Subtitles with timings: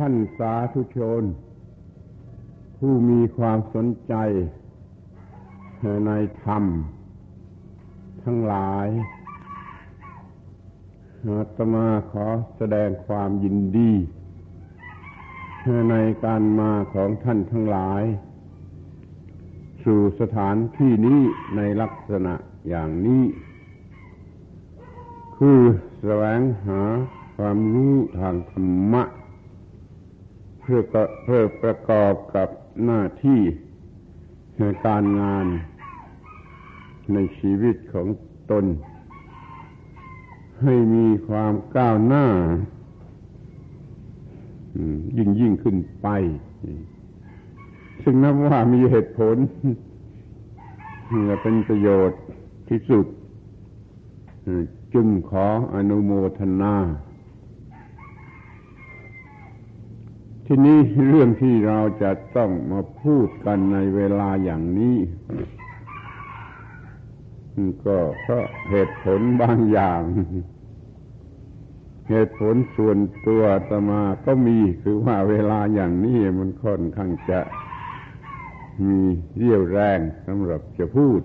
[0.00, 1.22] ท่านสาธุชน
[2.78, 4.14] ผู้มีความสนใจ
[6.06, 6.10] ใน
[6.44, 6.64] ธรรม
[8.24, 8.88] ทั้งหลาย
[11.26, 13.92] อาตมาขอแสดงความยินดี
[15.90, 18.02] ในการมาของท่านทั้งหลาย
[19.84, 21.20] สู่สถานที่นี้
[21.56, 22.34] ในลักษณะ
[22.68, 23.24] อย่างนี้
[25.36, 25.60] คือ
[26.02, 26.80] แสวงหา
[27.36, 29.04] ความรู้ทางธรรมะ
[30.68, 30.82] เพื่อ
[31.24, 32.48] เพื่อประกอบกับ
[32.84, 33.40] หน้าที่
[34.58, 35.46] ในการงาน
[37.12, 38.06] ในชีวิตของ
[38.50, 38.64] ตน
[40.62, 42.26] ให้มีความก้าวหน้า
[45.18, 46.08] ยิ่งยิ่งขึ้นไป
[48.02, 49.36] ซึ่งนับว่ามีเหตุผล
[51.42, 52.20] เป็นประโยชน์
[52.68, 53.06] ที่สุด
[54.94, 56.74] จึงขออนุโมทนา
[60.48, 60.78] ที่นี้
[61.08, 64.96] เรื่องที่เราจะต้องมาพูดกันในเวลาอย่างนี้
[67.86, 70.02] ก็เพราะเหตุผลบางอย่าง
[72.10, 77.40] เหตุผลส่วนตัวตมาก็มีคือว่าเวลาอย่างนี้มันค่อนข้างจะ
[78.86, 79.00] มี
[79.36, 81.20] เรี่ยวแรงสำหรับจะพูด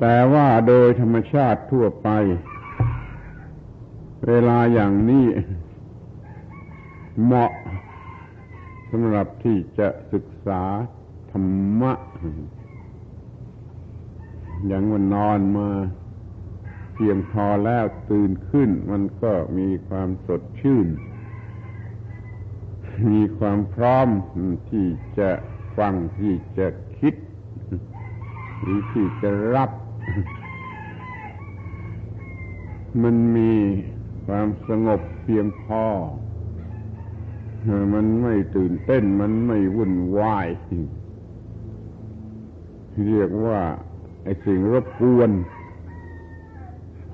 [0.00, 2.08] แต่ว่าโดยธรรมชาติทั่วไป
[4.28, 5.26] เวลาอย่างนี้
[7.22, 7.52] เหมาะ
[8.90, 10.62] สำหรับที่จะศึกษา
[11.30, 11.46] ธรร
[11.80, 11.92] มะ
[14.66, 15.68] อย่างมันนอนมา
[16.94, 20.86] เพียงพอแล้วตื่นขึ้น มันก็มีความสดชื่น
[23.10, 24.08] มีความพร้อม
[24.70, 24.86] ที่
[25.18, 25.30] จะ
[25.78, 27.14] ฟังที่จะคิด
[28.60, 29.70] หรือที่จะรับ
[33.02, 33.52] มันมี
[34.26, 35.84] ความสงบเพียงพอ
[37.94, 40.48] มันไม่ตื่นเต้น มันไม่วุ่นวาย
[43.06, 43.60] เรียกว่า
[44.22, 45.30] ไอ้สิ่งรบกวน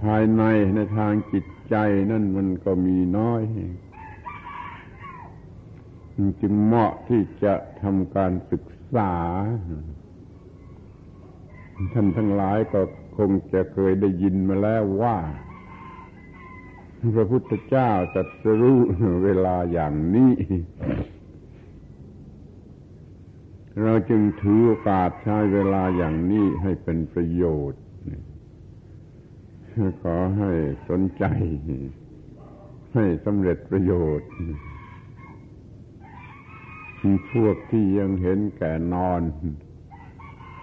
[0.02, 0.42] ภายใน
[0.74, 1.76] ในทางจิตใจ
[2.10, 3.42] นั่นมันก็มีน้อย
[6.40, 9.14] จึงเหมาะที่จะทำการศึกษา
[11.92, 12.80] ท่านทั้งหลายก็
[13.16, 15.16] คงจะเคยได้ยินมาแล้วว่า
[17.14, 18.78] พระพุทธเจ้าจัดสรู้
[19.24, 20.32] เวลาอย่างนี้
[23.82, 27.82] เราจึงถือโอกาสใช้เวลาอย่างนี้ให้เป็นประโยชน์
[30.02, 30.52] ขอให้
[30.88, 31.24] สนใจ
[32.94, 34.30] ให้สำเร็จประโยชน์
[37.32, 39.20] พวกที่ยังเห็นแก่นอน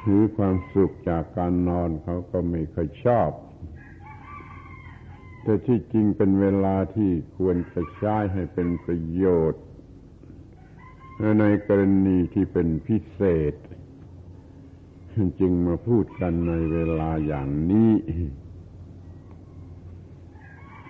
[0.04, 3.30] ถือความสุขจากการนอนเขาก็ไม่ค่อยชอบ
[5.48, 9.64] แต่ที่จริงเป็นเวลาที่ควรจะใช้ให้เป็นประโยชน์
[11.40, 13.22] ในกรณีที่เป็นพิเศ
[13.52, 13.54] ษ
[15.40, 17.94] จึงมาพูดกันในเวลาอย่างนี้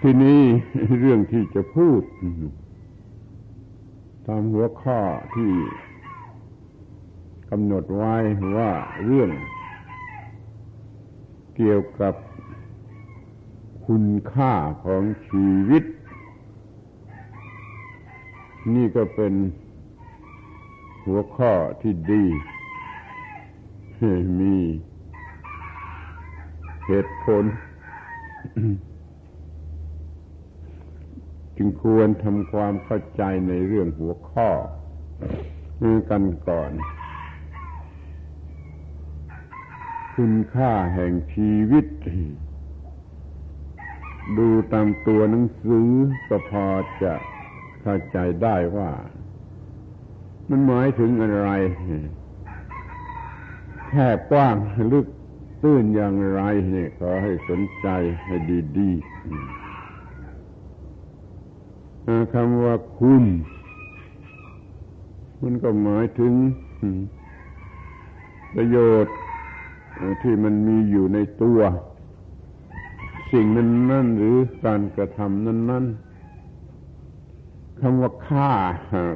[0.01, 0.41] ที่นี้
[0.99, 2.01] เรื่องที่จะพูด
[4.27, 4.99] ตามหัวข้อ
[5.35, 5.51] ที่
[7.49, 8.15] กำหนดไว้
[8.57, 8.71] ว่า
[9.05, 9.29] เรื่อง
[11.55, 12.15] เกี่ยวกับ
[13.91, 14.53] คุณค่า
[14.85, 15.83] ของชีวิต
[18.75, 19.33] นี่ก็เป็น
[21.05, 22.23] หัวข้อที่ดี
[24.39, 24.55] มี
[26.85, 27.43] เหตุผล
[31.55, 34.49] จึงควรทำความเข้าใจในเรื่องหัวข้อ
[36.09, 36.71] กันก่อน
[40.15, 41.85] คุณค่าแห่งชีวิต
[44.37, 45.89] ดูตามตัวหนังสือ
[46.29, 46.65] ก็พอ
[47.03, 47.13] จะ
[47.81, 48.91] เข้าใจได้ว่า
[50.49, 51.49] มันหมายถึงอะไร
[53.89, 54.55] แค่กว้าง
[54.91, 55.07] ลึก
[55.63, 57.87] ตื้นอย่างไรเนี่ยขอให้สนใจ
[58.25, 58.35] ให้
[58.77, 59.01] ดีๆ
[62.33, 63.23] คำว่าคุณ
[65.41, 66.33] มันก็หมายถึง
[68.53, 69.15] ประโยชน์
[70.21, 71.59] ที่มันมีอยู่ในตัว
[73.31, 75.85] สิ่งนั้นนั่นหรือการกระทำนั้นนั่น
[77.79, 78.51] คำว่าค่า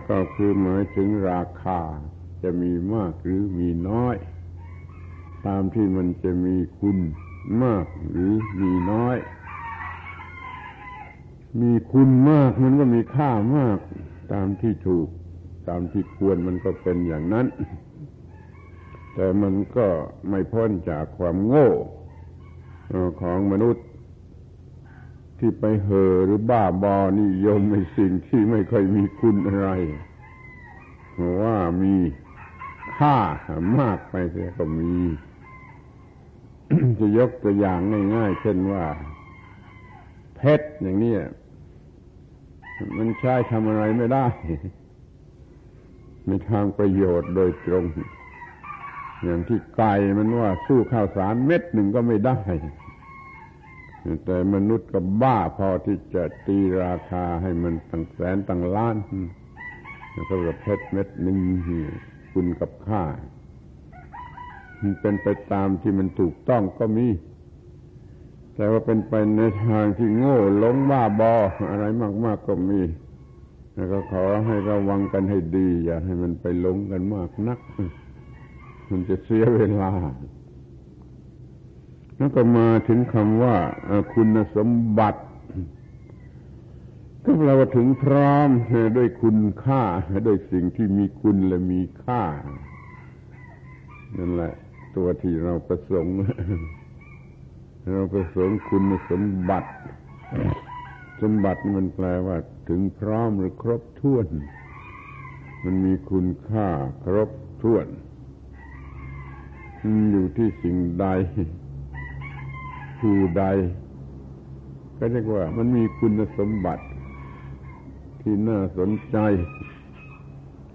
[0.09, 1.79] ก็คือหมายถึงราคา
[2.43, 4.15] จะมีมากหรือมีน้อย
[5.47, 6.97] ตามที่มันจะมีคุณ
[7.63, 9.17] มากหรือมีน้อย
[11.61, 13.77] มีคุณมากมันก็มีค่ามาก
[14.33, 15.07] ตามที่ถูก
[15.67, 17.45] ตามที่ควรมันก็เป็นอย่างนั้น
[19.13, 19.87] แต่มันก็
[20.29, 21.69] ไม่พ้นจากความโง่
[23.21, 23.85] ของมนุษย์
[25.43, 29.69] ที่ไปเห่อหรือบ้าบอนิยมในสิ่งที่ไม่ค่อยมีคุณอะไร
[31.43, 31.95] ว่ามี
[32.97, 33.17] ค่า
[33.79, 34.93] มากไปเสียก็มี
[36.99, 37.79] จะยกตัวอย่าง
[38.15, 38.83] ง่ายๆ เช่นว่า
[40.35, 41.15] เพชรอย่างนี้
[42.97, 44.25] มันใช้ทำอะไรไม่ได้
[46.27, 47.85] ในทางประโยชน์โดยตรง
[49.23, 52.39] อย่างที่ไก่มันว่าสู้ข้าวสารเม็ดหนึ่งก็ไม่ได้
[54.25, 58.95] แต่มนุษย์ก็บ้าพอที่จะตีราคาให้มันตั้งแสนตั้งล้าน
[60.11, 61.37] แล้วก็เพชรเม็ดหนึ่ง
[62.31, 63.03] คุณกับค่า
[64.81, 67.07] มันเป็นไปตามที่มันถูกต้องก็มี
[68.55, 71.33] แต่ว่าเป็นไปในทางที่โง่หลงบ้าบอ
[71.69, 71.85] อะไร
[72.25, 72.81] มาก ๆก็มี
[73.73, 77.59] แล้วก็ขอให้ระวังกันให้ดี อย่าให้มันไปหลงกันมากนัก
[78.89, 79.91] มันจะเสียเวลา
[82.21, 83.57] แล้วก็มาถึงคำว่า
[84.13, 84.69] คุณสม
[84.99, 85.21] บัติ
[87.23, 88.49] ก็เราถึงพร้อม
[88.97, 89.83] ด้วยคุณค่า
[90.27, 92.21] ด้วยสิ่งที่มีคุณและมีค่า
[94.17, 94.53] นั่นแหละ
[94.95, 96.15] ตัวที่เราประสงค์
[97.91, 99.71] เราประสงค์คุณสมบัติ
[101.21, 102.37] สมบัติมันแปลว่า
[102.69, 104.27] ถึงพร้อมหรือครบถ้วน
[105.63, 106.67] มันมีคุณค่า
[107.05, 107.29] ครบ
[107.61, 107.87] ถ้วน
[110.11, 111.07] อยู่ที่สิ่งใด
[113.01, 113.43] ผู้ใด
[114.97, 116.85] ก็เรียกว่ามันมีคุณสมบัติ
[118.21, 119.17] ที่น่าสนใจ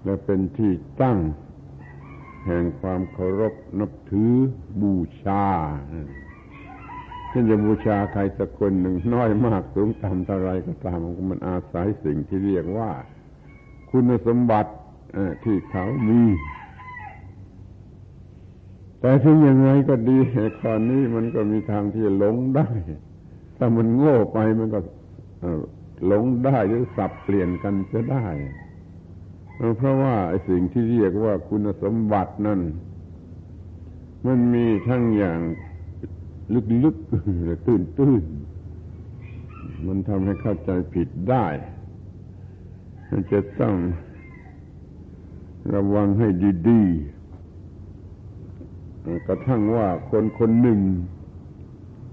[0.03, 0.71] และเป็นที่
[1.01, 1.17] ตั้ง
[2.45, 4.33] แห่งความเคารพนับถือ
[4.81, 4.93] บู
[5.23, 5.45] ชา
[7.29, 10.99] เช่นจะบูชาใครสักคนหนึ่งน้อยมากสูงต่ำเท่าไรก็ตาม
[11.31, 12.91] มันอาศัยสิ่งที่เรียกว่า
[13.89, 14.71] คุณสมบัติ
[15.43, 16.21] ที่เขามี
[19.07, 20.17] แต่ถึงยังไงก็ดี
[20.59, 22.67] ข้อนี้มันก็มีทางที่หลงได้
[23.57, 24.79] ถ้ามันโง่ไปมันก็
[26.07, 28.25] หลงได้หรือสับเปลี่ยนกันจะได้
[29.77, 32.59] เพราะว่าไอ้สิ่งที่เรียกว่าคุณสมบัตินั้น
[34.25, 35.39] มันมีทั้งอย่าง
[36.83, 41.47] ลึกๆและตื้นๆ มันทำให้เข้าใจผิดได้
[43.09, 43.75] มันจะต้อง
[45.73, 46.27] ระวังให้
[46.69, 47.16] ดี ๆ
[49.27, 50.79] กระทั่งว่าคนคนหนึ่ง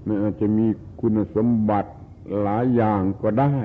[0.05, 0.65] มันอาจจะมี
[1.01, 1.91] คุณสมบัติ
[2.41, 3.55] หลายอย่างก็ได้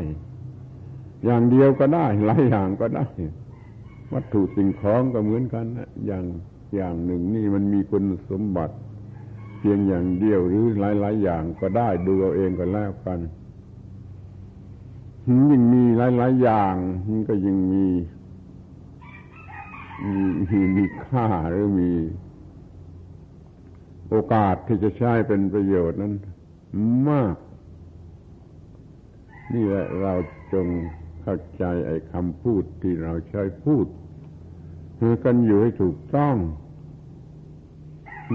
[1.25, 3.07] อย่างเดียวก็ได้ หลายอย่างก็ได้
[4.13, 6.25] วัตถุสิ่งของก็เหมือนกันนะอย่าง
[6.75, 8.75] อย่างหนึ่งนี่มันมีคุณสมบัติ
[9.59, 13.21] เพียงอย่างเดียวหรือหลาย ๆ อย่างก็ได้ดูเอาเองก็แล้วกัน
[15.51, 16.75] ยิ่งมีหลาย ๆ อย่าง
[17.09, 17.87] มันก็ยิ่งมี
[20.51, 21.91] มีมีค่าหรือมี
[24.11, 26.15] โอกาสที่จะใช้เป็นประโยชน์นั้น
[27.11, 27.37] มาก
[29.55, 30.15] นี่แหละเรา
[30.53, 30.67] จง
[31.23, 33.87] เข้าใจไอ้คำพูดที่เราใช้พูด
[34.99, 36.37] คือกันอยู่ให้ถูกต้อง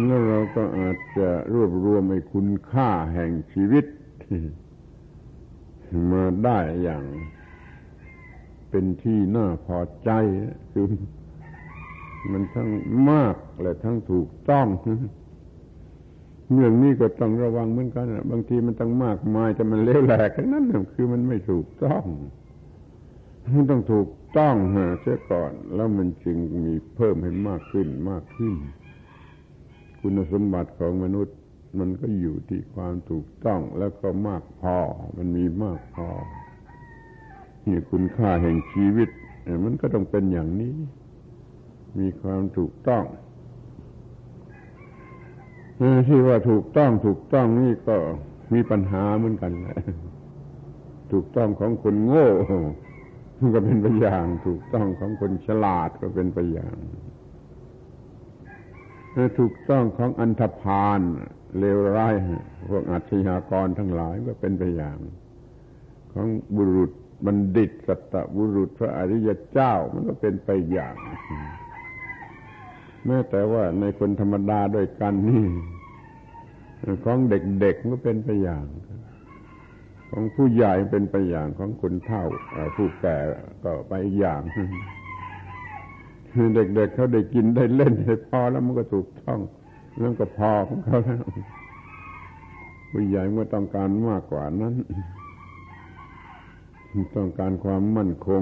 [0.06, 3.86] แล้วเราก็อาจจะรวบรวมไอ้คุณค่าแห่งชีวิต
[6.12, 7.04] มาได้อย่าง
[8.70, 10.10] เป็นที่น่าพอใจ
[10.72, 10.88] คือ
[12.32, 12.70] มันทั้ง
[13.12, 14.68] มากและทั้งถูกต้อง
[16.54, 20.64] เรื่องนี้ก็ต้องระวังเหมือนกันบางทีมันต้องมากมายแต่มันเลวแหลกนั้น
[20.94, 22.04] คือมันไม่ถูกต้อง
[23.54, 24.56] มันต้องถูกต้อง
[25.02, 28.54] เสียก่อน แล้วมันจึงมีเพิ่มให้มากขึ้นมากขึ้น
[30.00, 31.36] คุณสมบัติของมนุษย์
[31.80, 34.78] มันก็อยู่ที่ความถูกต้องแล้วก็มากพอ
[35.18, 36.10] มันมีมากพอ
[37.68, 39.10] นี่คุณค่าแห่งชีวิต
[39.64, 40.76] มันก็ต้องเป็นอย่างนี้
[42.00, 43.04] มีความถูกต้อง
[46.08, 47.96] ที่ว่าถูกต้องถูกต้องนี่ก็
[48.54, 49.80] มีปัญหาเหมือนกันแหละ
[51.12, 52.30] ถูกต้องของคนโง่
[53.56, 56.78] ก็เป็นไปอย่าง ถูกต้องของคนฉลาดก็เป็นไปอย่าง
[59.40, 61.02] ถูกต้องของอันธพาล
[61.60, 62.14] เลวร้าย
[62.70, 64.98] พวกอาชญากรทั้งหลายก็เป็นไปอย่าง
[66.14, 66.92] ของบุรุษ
[67.26, 70.96] บัณฑิตสัตบุรุษพระอริยเจ้ามันก็เป็นไปอย่าง
[73.06, 75.46] แม้แต่ว่าในคนธรรมดาด้วยกันนี่
[77.06, 78.66] ของเด็กๆก็เป็นไปอย่าง
[80.12, 82.24] ของผู้ใหญ่เป็นไปอย่างของคนเฒ่า
[82.76, 83.18] ผู้แก่
[83.64, 84.42] ก็ไปอย่าง
[86.56, 89.40] เด็กๆเขาได้กินได้เล่นได้พอแล้วมันก็ถูกต้อง
[90.00, 91.24] แล้วก็พอของเขาแล้ว
[92.92, 94.76] ผู้ใหญ่เมื่อต้องการมากกว่านั้น
[97.18, 98.42] ต้องการความมั่นคง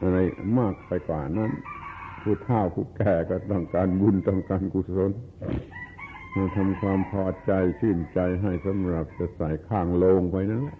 [0.00, 0.18] อะไร
[0.58, 1.50] มากไปกว่านั้น
[2.22, 5.10] ผู้เฒ่าผู้แก่ก็ต้องการบุญต้องการกุศล
[6.56, 10.78] ทำความพอใจชื่นใจให้สำหรับจะใส่ข้างโลงไปนั่นแหละ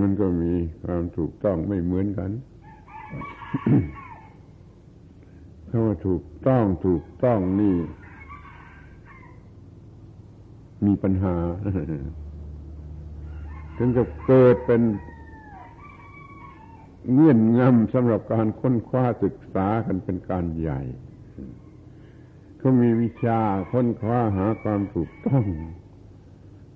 [0.00, 0.52] มันก็มี
[0.84, 2.30] ความถูกต้องไม่เหมือนกัน
[5.68, 7.76] คำว่าถูกต้องถูกต้องนี่
[10.86, 11.36] มีปัญหา
[13.76, 14.80] ถึงจะเกิดเป็น
[17.12, 20.80] เงื่อนงำสำหรับการค้นคว้าศึกษากันเป็นการใหญ่
[22.58, 23.40] เขามีวิชา
[23.72, 25.44] ค้นคว้าหาความถูกต้อง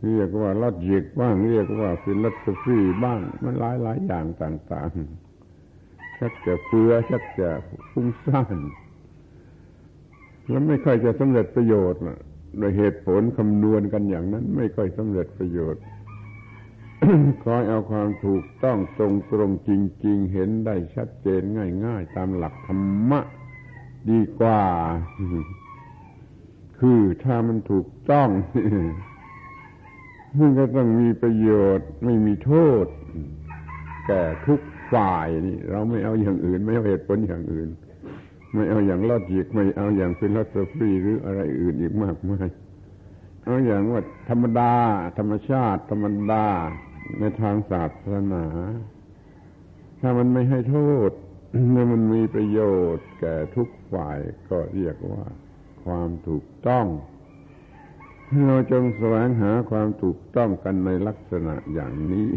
[0.05, 7.51] เรียกว่าลอดเยกบ้าง เรียกว่าฟิลโสฟีบ้าง มันหลายหลายอย่างต่างๆชักจะเฟือชักจะ
[7.91, 8.57] ฟุ้งซ่าน
[10.49, 12.03] แล้วไม่ค่อยจะสำเร็จประโยชน์
[12.59, 15.83] โดยเหตุผลคำนวณกันอย่างนั้น ไม่ค่อยสำเร็จประโยชน์
[17.45, 19.71] คอยเอาความถูกต้องตรงตรงจ
[20.07, 21.43] ริง ๆ เห็นได้ชัดเจน
[21.85, 23.21] ง่าย ๆ ตามหลักธรรมะ
[24.11, 24.63] ดีกว่า
[26.79, 28.29] คือถ้ามันถูกต้อง
[30.39, 32.53] มันก็ต้องมีประโยชน์ ไม่มีโท
[32.85, 32.87] ษ
[34.07, 34.61] แก่ทุก
[34.93, 37.69] ฝ่ายนี่ เราไม่เอาอย่างอื่น ไม่เอาเหตุผลอย่างอื่น
[38.55, 42.49] ไม่เอาอย่างลอจิกไม่เอาอย่างฟิลโสฟีหรืออะไรอื่นอีกมากมาย
[43.45, 44.73] เอาอย่างว่าธรรมดา
[45.19, 46.45] ธรรมชาติ ธรรมดา
[47.19, 48.47] ในทางศาสนา
[50.01, 51.11] ถ้ามันไม่ให้โทษ
[51.75, 52.61] ถ้ามันมีประโย
[52.95, 54.19] ชน์แก่ทุกฝ่าย
[54.51, 55.25] ก็เรียกว่า
[55.85, 56.87] ความถูกต้อง
[58.47, 62.29] เราจงแสวงหาความถูกต้องกันในลักษณะอย่างนี้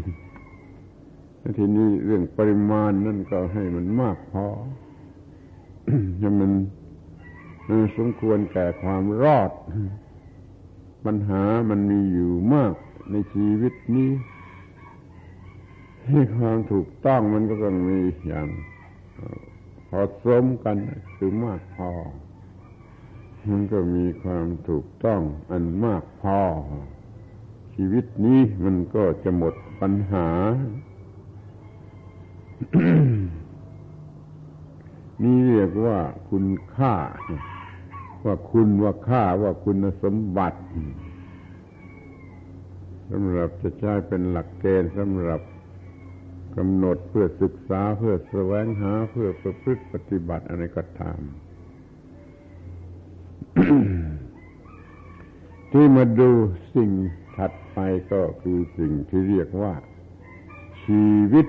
[1.57, 4.47] ทีนี้เรื่องปริมาณนั่นก็ให้มันมากพอ
[6.19, 6.51] ให้มัน
[7.97, 9.51] สมควรแก่ความรอด
[11.05, 12.73] ปัญหามันมีอยู่มาก
[13.11, 14.09] ในชีวิตนี้
[16.11, 18.47] ให้ความถูกต้องมันก็ต้องมีอย่าง
[19.89, 20.75] พอสมกัน
[21.15, 21.91] คือมากพอ
[23.49, 26.39] มันก็มีความถูกต้องอันมากพอ
[27.75, 30.27] ชีวิตนี้มันก็จะหมดปัญหา
[35.23, 35.97] นี่เรียกว่า
[36.29, 36.95] คุณค่า
[38.25, 40.61] ว่าคุณว่าค่าว่าคุณสมบัติ
[43.09, 45.41] สำหรับจะใช้เป็นหลักเกณฑ์สำหรับ
[46.57, 51.21] กำหนดเพื่อศึกษาเพื่อแสวงหาเพื่อประพฤติปฏิบัติอะไรก็ตาม
[55.71, 56.31] ที่มาดู
[56.75, 56.91] สิ่ง
[57.35, 57.77] ถัดไป
[58.11, 59.73] ก็คือสิ่งที่เรียกว่า
[60.83, 61.47] ชีวิต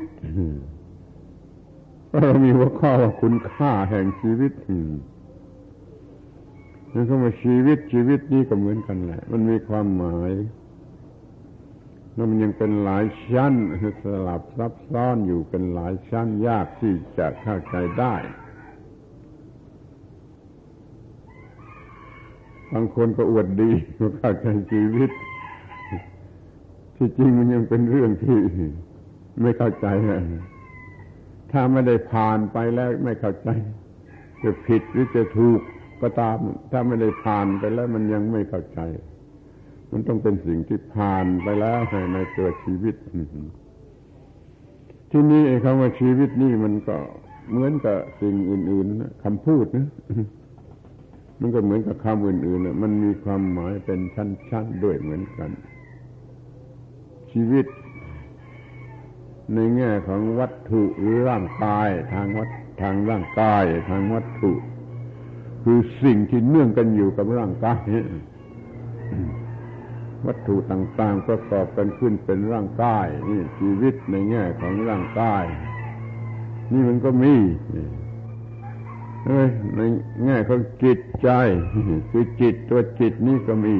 [2.20, 4.52] เรามีหัวข้อว่าคุณค่าแห่งชีวิต
[6.92, 10.32] นั่นก็มาชีวิตชีวิตนี้ก็เหมือนกันแหละ มันมีความหมาย
[12.14, 13.54] แล้วมันยังเป็นหลายชั้น
[14.02, 18.14] สลับซับซ้อนอยู่เป็นหลายชั้นยากที่จะเข้าใจได้
[22.72, 25.10] บางคนก็อวดดีว่าเข้าใจชีวิต
[26.96, 28.38] ที่จริงมันยังเป็นเรื่องที่
[29.42, 29.86] ไม่เข้าใจ
[31.52, 33.48] ถ้าไม่ได้ผ่านไปแล้วไม่เข้าใจ
[34.42, 35.60] จะผิดหรือจะถูก
[36.00, 36.36] ก็ตาม
[36.70, 38.80] ถ้าไม่ได้ผ่านไปแล้วมันยังไม่เข้าใจ
[39.92, 41.80] มันต้องเป็นสิ่งที่ผ่านไปแล้ว
[42.12, 42.94] ในเกิดชีวิต
[45.10, 46.96] ที่นี่ไอ้คำว่าชีวิตนี่มันก็
[47.50, 49.88] เหมือนกับสิ่งอื่นๆคำพูดนะ
[51.40, 55.50] มันก็เหมือนกับคำอื่นๆมันมีความหมายเป็นชั้นๆด้วยเหมือนกัน
[57.32, 57.66] ชีวิต
[59.54, 62.48] ในแง่ของวัตถุหรือร่างกาย ทางวัด
[62.82, 64.52] ทางร่างกาย ทางวัตถุ
[65.64, 67.86] คือสิ่งที่เนื่องกันอยู่กับร่างกาย
[70.26, 75.44] วัตถุต่างๆประกอบกันขึ้นเป็นร่างกายนี่ชีวิตในแง่ของร่างกาย
[76.72, 77.34] นี่มันก็มี
[79.76, 79.80] ใน
[80.24, 81.30] แง่ของจิตใจ
[82.10, 83.76] คือจิตตัวจิตนี่ก็มี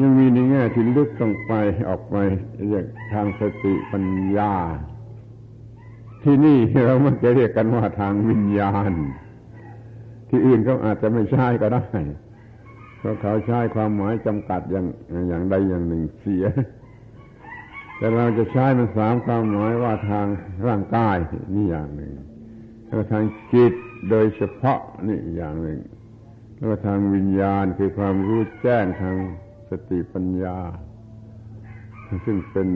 [0.00, 1.52] ยังมีในแง่ที่ลึกต้องไป
[1.88, 2.16] ออกไป
[2.68, 4.04] เรียกทางสติปัญ
[4.36, 4.54] ญา
[6.22, 8.92] ที่นี่เราไม่จะเรียกกันว่าทางวิญญาณ
[10.28, 11.84] ที่อื่นเขาอาจจะไม่ใช่ก็ได้
[13.02, 14.86] เพราะเขาใช้ความหมายจำกัดอย่าง
[15.28, 16.46] อย่างใดอย่างหนึ่งเสีย
[17.96, 20.26] แต่เราจะใช้มันสามความหมายว่าทาง
[20.66, 21.16] ร่างกาย
[21.54, 22.12] นี่อย่างหนึ่ง
[22.86, 23.72] แล้วทางจิต
[24.10, 25.80] โดยเฉพาะนี่อย่างหนึ่ง
[26.56, 29.16] แล้วทางวิญญาณคือความรู้แจ้งทาง
[29.70, 30.58] สติปัญญา
[32.26, 32.66] ซึ่งเป็น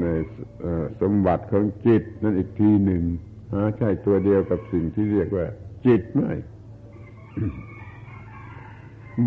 [1.00, 3.02] สมบัติของจิตนั่นอีกทีหนึ่ง
[3.78, 5.46] ใช่ตัวเดียวกับสิ่งที่เรียกว่า
[5.86, 6.22] จิตไหม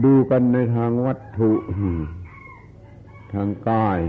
[0.03, 1.51] ดูกันในทางวัตถุ
[3.34, 4.00] ทางกาย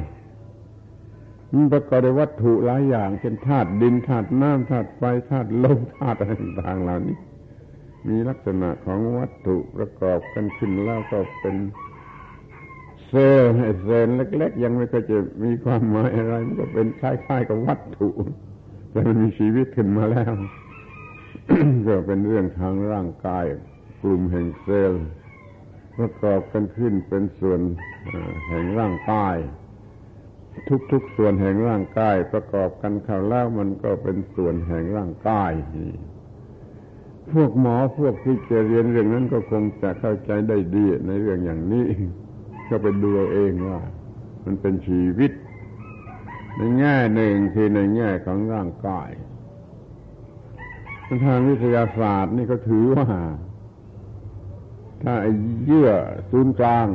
[1.53, 7.17] มันประกอบด้วยวัตถุหลายอย่าง เช่นธาตุดินธาตุน้ำธาตุไฟธาตุลมธาตุอะไรต่างๆเหล่านี้
[8.09, 11.57] มีลักษณะของวัตถุประกอบกันขึ้นแล้วก็เป็น
[13.09, 13.53] เซลล์
[13.85, 18.09] เซลล์เล็ก ๆ ยังไม่เคยจะมีความหมายอะไร มันก็เป็นคล้ายๆกับวัตถุ
[18.91, 20.33] แต่มันมีชีวิตขึ้นมาแล้ว
[21.87, 23.45] ก็เป็นเรื่องทางร่างกาย
[24.03, 25.05] กลุ่มแห่งเซลล์
[26.01, 27.61] ประกอบกันขึ้นเป็นส่วน
[28.49, 29.37] แห่งร่างกาย
[30.93, 35.53] ทุกๆส่วนแห่งร่างกาย ประกอบกันเข้าแล้วมันก็เป็นส่วนแห่งร่างกาย
[37.33, 41.87] พวกหมอพวกที่จะเรียนเรื่องนั้นก็คงจะเข้าใจได้ดีในเรื่องอย่างนี้
[42.69, 43.81] ก็ไปดูเองว่า
[44.45, 45.33] มันเป็นชีวิต
[46.57, 49.11] ในแง่หนึ่งคือในแง่ของร่างกาย
[51.27, 53.07] ทางวิทยาศาสตร์นี่ก็ถือว่า
[55.03, 55.15] ถ้า
[55.67, 55.91] เยื่อ
[56.31, 56.89] ศูนย์กลาง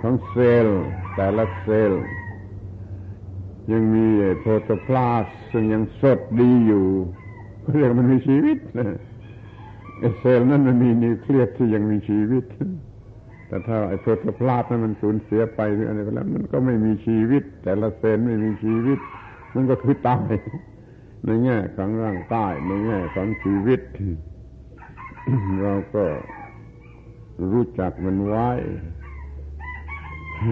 [0.00, 2.04] ของเซลล์แต่ละเซลล์
[3.72, 4.06] ยังมี
[4.40, 6.86] โปรโตพลาสซึ่งยังสดดีอยู่
[7.72, 8.98] เรียกมันมีชีวิตนะ
[10.20, 12.44] เซลล์นั้นมันมีนิวเคลียสที่ยังมีชีวิต
[13.48, 18.98] แต่ถ้าไอ้โปรโตพลาสนั้นมันสูญเสียไปหรืออะไรไปแล้วมันก็ไม่มีชีวิต แต่ละเซลล์ไม่มีชีวิต
[19.54, 20.32] มันก็คือตาย
[21.24, 23.80] ในแง่ของร่างกายในแง่ของชีวิต
[25.62, 26.04] เราก็
[27.50, 28.48] รู้จักมันไว้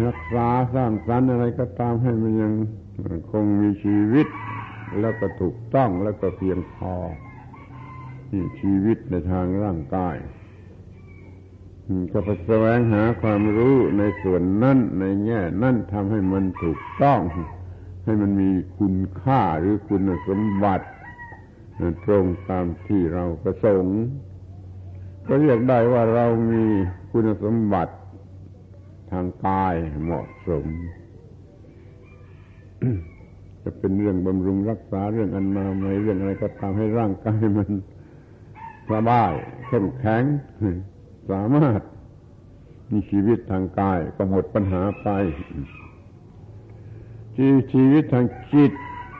[0.06, 2.52] รักษาสร้างสรรค์อะไรก็ตามให้มันยัง
[3.30, 4.28] คงมีชีวิต
[5.00, 6.94] แล้วก็ถูกต้องแล้วก็เพียงพอ
[8.28, 10.16] ที่ชีวิตในทางร่างกาย
[12.12, 17.20] ก็ไปแสวงหาความรู้ในส่วนนั้นในแง่นั้นทำให้มันถูกต้อง
[18.04, 20.86] ให้มันมีคุณค่าหรือคุณสมบัติ
[22.04, 24.00] ตรงตามที่เราประสงค์
[25.28, 26.64] ก็เรียกได้ว่าเรามี
[27.10, 27.94] คุณสมบัติ
[29.10, 30.66] ทางกายเหมาะสม
[33.62, 37.70] จะเป็นเรื่องบำรุงรักษาเรื่องอนนามัยเรื่องอะไรก็ตามให้ร่างกายมัน
[38.90, 39.32] สบาย
[39.66, 40.24] เข้มแข็ง
[41.30, 41.80] สามารถ
[42.90, 45.08] มีชีวิตทางกายก็หมดปัญหาไป
[47.34, 48.72] ชีชีวิตทางจิต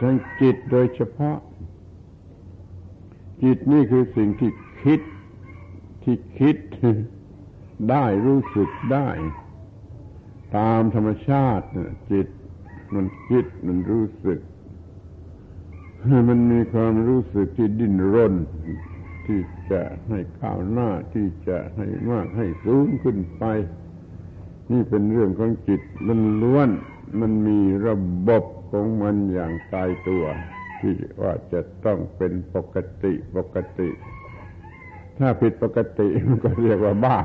[0.03, 1.37] ทางจิตโดยเฉพาะ
[3.43, 4.51] จิตนี่คือสิ่งที่
[4.83, 5.01] คิด
[6.11, 6.57] ที่คิด
[7.91, 9.09] ได้รู้สึกได้
[10.57, 11.67] ตามธรรมชาติ
[12.13, 12.29] จิต
[12.95, 14.41] มันคิดมันรู้สึก
[16.29, 18.35] มันมีความรู้สึกที่ดิ้นรน
[19.27, 19.41] ที่
[19.71, 23.45] จะให้ก้าวหน้าที่จะให้มากให้สูงขึ้นไป
[24.73, 26.71] นี่เป็นเรื่องของจิตมันล้วน
[27.21, 27.97] มันมีระ
[28.29, 30.25] บบของมันอย่างตายตัว
[30.81, 33.89] ที่ว่าจะต้องเป็นปกติปกติ
[35.19, 37.17] ถ้าผิดปกติมันก็เรียกว่าบ้า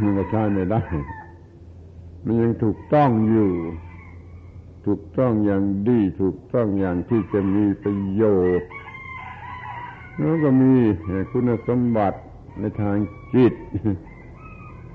[0.00, 0.82] มันก็ใช้ไม่ได้
[2.24, 3.50] มันยังถูกต้องอยู่
[4.86, 8.24] ถูกต้องอย่างดี ถูกต้องอย่างที่จะมีประโย
[8.60, 8.68] ชน์
[10.16, 10.72] แล้วก็มี
[11.30, 12.18] คุณสมบัติ
[12.60, 12.96] ในทาง
[13.34, 13.54] จิต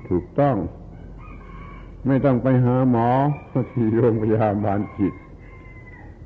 [0.10, 0.56] ถูกต้อง
[2.08, 3.08] ไม่ต้องไปหาหมอ
[3.74, 5.14] ที่โรงพยาบาลจิต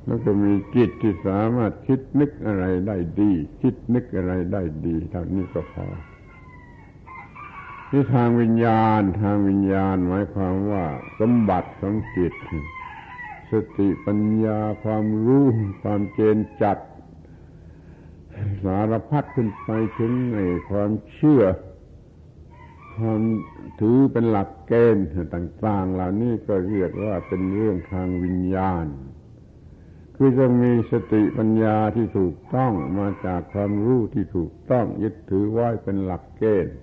[0.05, 3.31] แล้วก็มีจิตที่สามารถคิดนึกอะไรได้ดี
[3.61, 5.87] คิดนึกอะไรได้ดีเท่านี้ก็พอ
[7.89, 10.85] ที่ทางวิญญาณทางวิญญาณหมายความว่า
[11.19, 12.33] สมบัติของจิต
[13.51, 15.45] สติปัญญาความรู้
[15.83, 16.77] ความเจนจัด
[18.63, 21.43] สารพัดขึ้นไปถึงในความเชื่อ
[22.97, 23.21] ความ
[23.79, 28.85] ถือเป็นหลักเกณฑ์ต่าง ๆ เหล่านี้ก็เรียกว่าเป็นเรื่องทางวิญญาณ
[30.21, 36.75] คือจะมีสติปัญญาที่ถูกต้องมาจากความรู้ที่ถูกต้องยึดถือไว้เป็นหลักเกณฑ์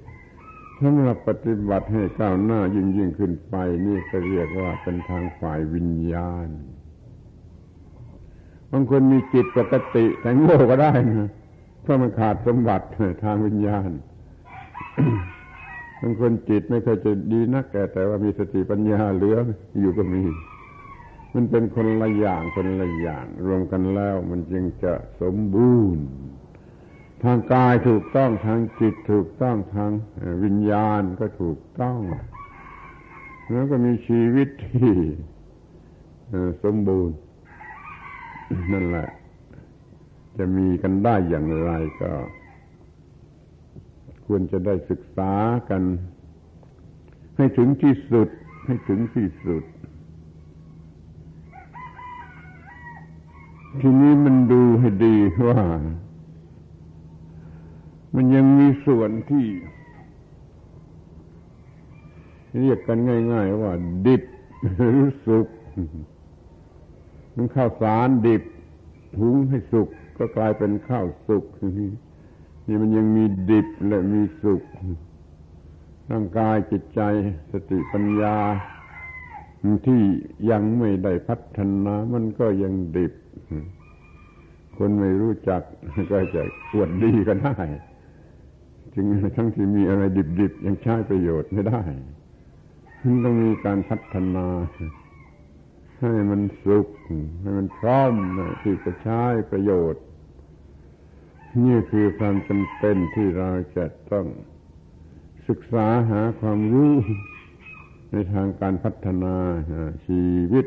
[0.81, 3.55] สำหรับปฏิบัติให้ก้าวหน้ายิ่งยิ่งขึ้นไป
[3.87, 6.49] นี่ก็เรียกว่าเป็นทางฝ่ายวิญญาณ
[8.71, 11.31] บางคนมีจิตปกติแต่โง่ก็ได้นะ
[11.83, 12.87] เพราะมันขาดสมบัติ
[13.25, 13.91] ทางวิญญาณ
[16.01, 19.37] บางคนจิตไม่เคยจะดีนักแก่แต่ว่ามีสติปัญญาเหลือ
[19.81, 20.23] อยู่ก็มี
[21.39, 26.07] มันเป็นคนละอย่างคนละอย่าง รวมกันแล้ว มันจึงจะสมบูรณ์
[27.23, 29.91] ทางกายถูกต้องทางจิตถูกต้องทาง
[30.45, 31.99] วิญญาณก็ถูกต้อง
[33.51, 34.93] แล้วก็มีชีวิตที่
[36.65, 37.17] สมบูรณ์
[38.73, 39.09] นั่นแหละ
[40.39, 42.11] จะมีกันได้อย่างไรก็
[44.27, 45.33] ควรจะได้ศึกษา
[45.71, 45.83] กัน
[47.37, 48.29] ให้ถึงที่สุด
[48.67, 49.63] ให้ถึงที่สุด
[53.81, 55.15] ทีนี้มันดูให้ดี
[55.47, 55.61] ว่า
[58.15, 59.47] มันยังมีส่วนที่
[62.59, 62.99] เรียกกัน
[63.33, 63.73] ง่าย ๆ ว่า
[64.07, 64.23] ดิบ
[64.75, 65.49] หรือสุก
[67.35, 68.43] มันข้าวสารดิบ
[69.19, 71.45] หุงให้สุกก็กลายเป็นข้าวสุก
[72.67, 74.63] นี่มันยังมีดิบและมีสุก
[76.11, 77.01] ร่างกายจิตใจ
[77.51, 78.37] สติปัญญา
[79.87, 80.03] ที่
[80.51, 83.13] ยังไม่ได้พัฒนา มันก็ยังดิบ
[84.79, 85.63] คนไม่รู้จัก
[86.13, 87.55] ก็จะปวดดีก็ได้
[88.95, 90.03] จึงทั้งที่มีอะไร
[90.41, 91.83] ดิบๆ ยังใช้ประโยชน์ไม่ได้
[93.03, 94.47] มันต้องมีการพัฒนา
[96.01, 96.89] ให้มันสุข
[97.41, 98.13] ให้มันพร้อม
[98.63, 100.03] ที่จะใช้ประโยชน์
[101.65, 104.27] นี่คือความจำเป็นที่เราจะต้อง
[105.49, 106.95] ศึกษาหาความรู้
[108.13, 109.35] ในทางการพัฒนา
[110.07, 110.67] ชีวิต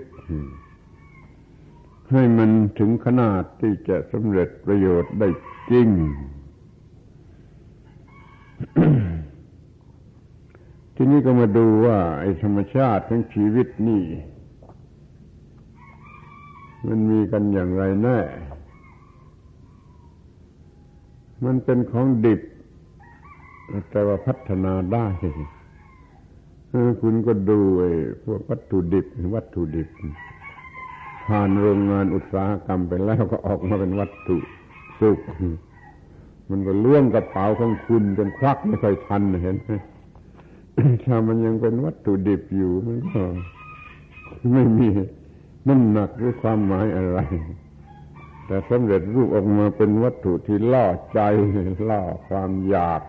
[2.11, 5.27] ให้มันถึงขนาดที่จะสำเร็จประโยชน์ได้
[5.71, 5.89] จริง
[10.95, 14.03] ทีนี้ก็มาดูว่า ไอ้ธรรมชาติของชีวิตนี่
[16.87, 18.19] มันมีกันอย่างไรแน่
[21.45, 22.41] มันเป็นของดิบ
[23.89, 25.07] แต่ว่าพัฒนาได้
[27.01, 27.91] คุณก็ดูไอ้
[28.23, 29.89] พวกวัตถุดิบวัตถุดิบ
[31.29, 34.37] ผ่านโรงงานอุตสาหกรรมไปแล้วก็ออกมาเป็นวัตถุ
[35.01, 35.19] สุข
[36.49, 39.71] มันก็เลื่องกระเป๋าของคุณจนควักไม่ค่อยทันเห็นไหม
[41.03, 43.21] ถ้ามันยังเป็นวัตถุดิบอยู่มันก็
[44.53, 44.87] ไม่มี
[45.67, 47.19] น้ำหนักหรือความหมายอะไร
[48.45, 51.19] แต่สำเร็จรูปออกมาเป็นวัตถุที่ล่อใจ
[51.89, 53.01] ล่อความอยาก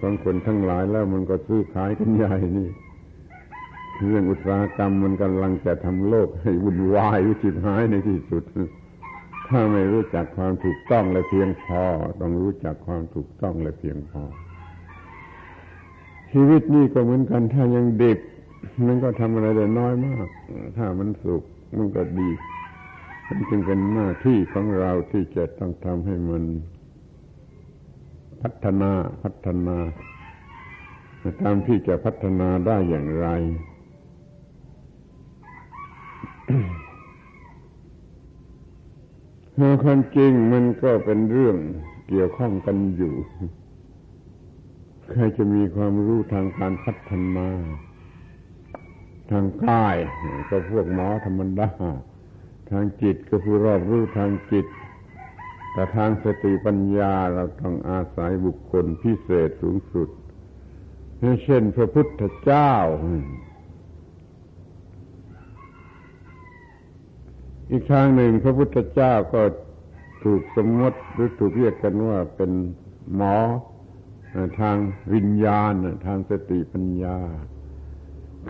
[0.00, 2.68] ของคนทั้งหลายแล้วมันก็ซื้อขายกันใหญ่นี่
[4.06, 8.42] เรื่องอุตสาหกรรมมันกำลังจะทำโลกให้วุ่นวายวิจิตหายในที่สุด
[9.48, 11.82] ถ้าไม่รู้จักความถูกต้องและเพียงพอ
[12.20, 14.22] ต้องรู้จักความถูกต้องและเพียงพอ
[16.32, 18.18] ชีวิตนี่ก็เหมือนกันถ้ายังเด็ก
[18.86, 20.28] มันก็ทำอะไรได้น้อยมาก
[20.76, 21.42] ถ้ามันสุข
[21.78, 22.30] มันก็ดี
[23.26, 26.42] มันจึงเป็นหน้าที่ของเราที่จะต้องทำให้มัน
[28.42, 29.76] พัฒนาพัฒนา
[31.42, 33.28] ตามที่จะพัฒนาได้อย่างไร
[39.82, 41.56] ความจริงมันก็เป็นเรื่อง
[42.08, 43.14] เกี่ยวข้องกันอยู่
[45.10, 47.48] ใครจะมีความรู้ทางการพัฒนา
[49.30, 49.96] ทางกาย
[50.48, 51.70] ก็พวกหมอธรรมดา
[52.70, 54.66] ทางจิตก็ผู้รอบรู้ทางจิต
[55.72, 60.08] แต่ทางสติปัญญาเราต้องอาศัยบุคคลพิเศษสูงสุด
[61.44, 62.72] เช่นพระพุทธเจ้า
[67.70, 69.42] อีกทางหนึ่งพระพุทธเจ้าก็
[70.24, 72.50] ถูกสมมติหรือถูกเรียกกันว่าเป็น
[73.16, 73.36] หมอ
[74.60, 74.76] ทาง
[75.14, 75.72] วิญญาณ
[76.06, 77.18] ทางสติปัญญา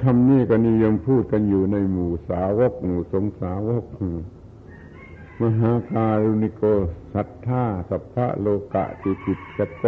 [0.03, 3.85] คำนี้ก็นิยมพูดกันอยู่ในหมู่สาวก หมู่สงสาวก
[5.43, 6.63] มหาการุณิโก
[7.15, 9.87] สัทธาสัพพะโลกะติจิตกโต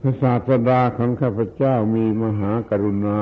[0.00, 3.20] พระศาสดาของข้าพเจ้ามีมหากรุณา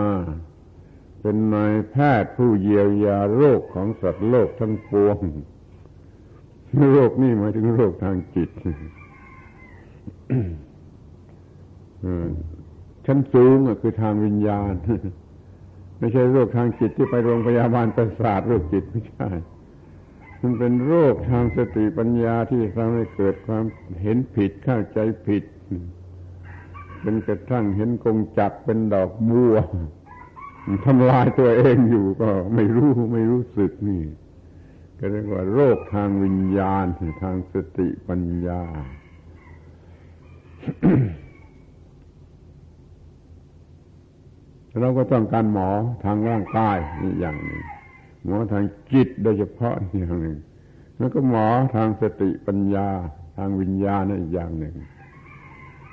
[1.22, 5.18] เป็นนายแพทย์ผู้เยียวยาโรคของสัตว์โลกทั้งปวง
[6.92, 8.50] โรคนี่หมายถึงโรคทางจิต
[13.06, 14.72] ชั้นสูงคือทางวิญญาณ
[15.98, 19.30] ไม่ใช่โรคทางจิตที่ไปโรงพยาบาลประสาทโรคจิตไม่ใช่
[20.42, 23.64] มันเป็นโรคทางสติปัญญาที่ทำให้เกิดความ
[24.02, 25.44] เห็นผิดเข้าใจผิด
[27.02, 29.56] เป็นกระทั่งเห็นกงจักเป็นดอกบัว
[30.86, 34.02] ทำลายตัวเองอยู่ก็ไม่รู้ไม่รู้สึกนี่
[34.98, 36.84] ก็เรียกว่า โรคทางวิญญาณ
[37.22, 38.62] ทางสติปัญญา
[44.80, 45.70] เราก็ต้องการหมอ
[46.04, 47.62] ทางร่างกายนี่อย่างหนึ่ง
[48.24, 50.38] หมอทางจิตโดยเฉพาะอย่างหนึ่ง
[50.98, 51.46] แล้วก็หมอ
[51.76, 52.88] ทางสติปัญญา
[53.36, 54.74] ทางวิญญาณอีกอย่างหนึ่ง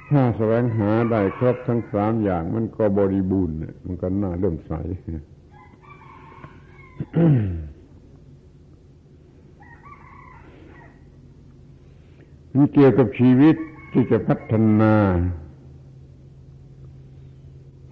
[0.09, 4.73] ถ้าแสวงหาได้ครบทั้งสามอย่าง มันก็บริบูรณ์มันก็น่าเริ่มใส
[12.53, 13.55] มันเกี่ยวกับชีวิต
[13.93, 14.93] ที่จะพัฒนา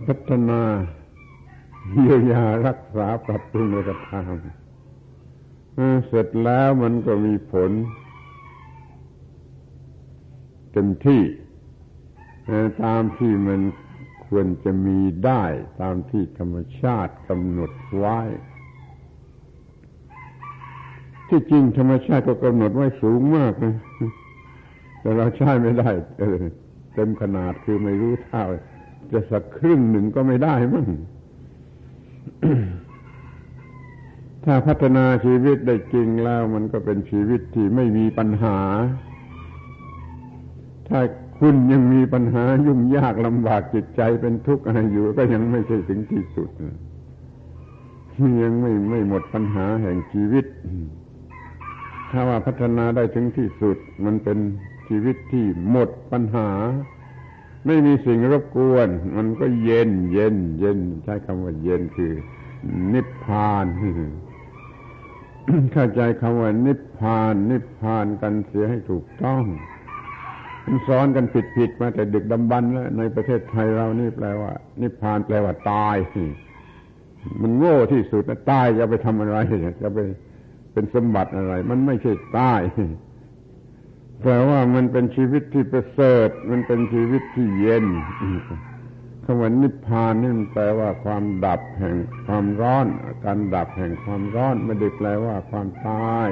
[0.08, 0.62] พัฒนา
[1.92, 7.72] เยียวยารักษาปรับปรุงกระทำเสร็จแล้วมันก็มีผล
[10.72, 11.22] เต็มที่
[12.84, 13.62] ตามที่มัน
[14.28, 15.44] ควรจะมีได้
[15.82, 18.20] ตามที่ธรรมชาติกำหนดไว้
[21.30, 23.76] ที่จริงธรรมชาติก็กำหนดไว้สูงมากนะ
[25.02, 25.90] แต่เราใช้ไม่ได้
[26.94, 28.46] เต็มขนาดคือไม่รู้เท่า
[29.12, 30.88] จะสักครึ่งหนึ่งก็ไม่ได้มั้ง
[34.46, 38.60] ถ้าพัฒนาชีวิตได้จริงแล้ว มันก็เป็นชีวิตที่ไม่มีปัญหา
[40.90, 41.00] ถ้า
[41.40, 46.50] คุณยังมีปัญหายุ่งยากลำบากจิตใจเป็นทุกข์อะไรอยู่ ก็ยังไม่ใช่ถึงที่สุด
[48.44, 50.46] ยังไม่ไม่หมดปัญหาแห่งชีวิต
[52.12, 54.38] ถ้าว่าพัฒนาได้ถึงที่สุด มันเป็น
[54.88, 56.50] ชีวิตที่หมดปัญหา
[57.66, 62.14] ไม่มีสิ่งรบกวน มันก็เย็น เย็น เย็น ใช้คำว่าเย็นคือ
[62.94, 63.66] นิพพาน
[65.74, 69.44] เข้าใจคำว่านิพพาน นิพพานกันเสียให้ถูกต้อง
[70.88, 71.26] สอนกัน
[71.56, 74.52] ผิดๆมาแต่ดึกดำบรรแล้วในประเทศไทยเรานี่แปลว่า
[74.82, 75.96] นิพพานแปลว่าตาย
[77.42, 79.38] มันโง่ที่สุดนะตายจะไปทำอะไร
[79.82, 80.00] จะไป
[80.74, 82.62] เป็นสมบัติอะไร มันไม่ใช่ตาย
[84.22, 87.86] แปลว่ามันเป็นชีวิตที่ประเสริฐ มันเป็นชีวิตที่เย็น
[89.24, 92.86] คำว่านิพพานนี่มันแปลว่าความดับแห่งความร้อน
[93.26, 96.30] การดับแห่งความร้อนไม่ได้แปลว่าความตาย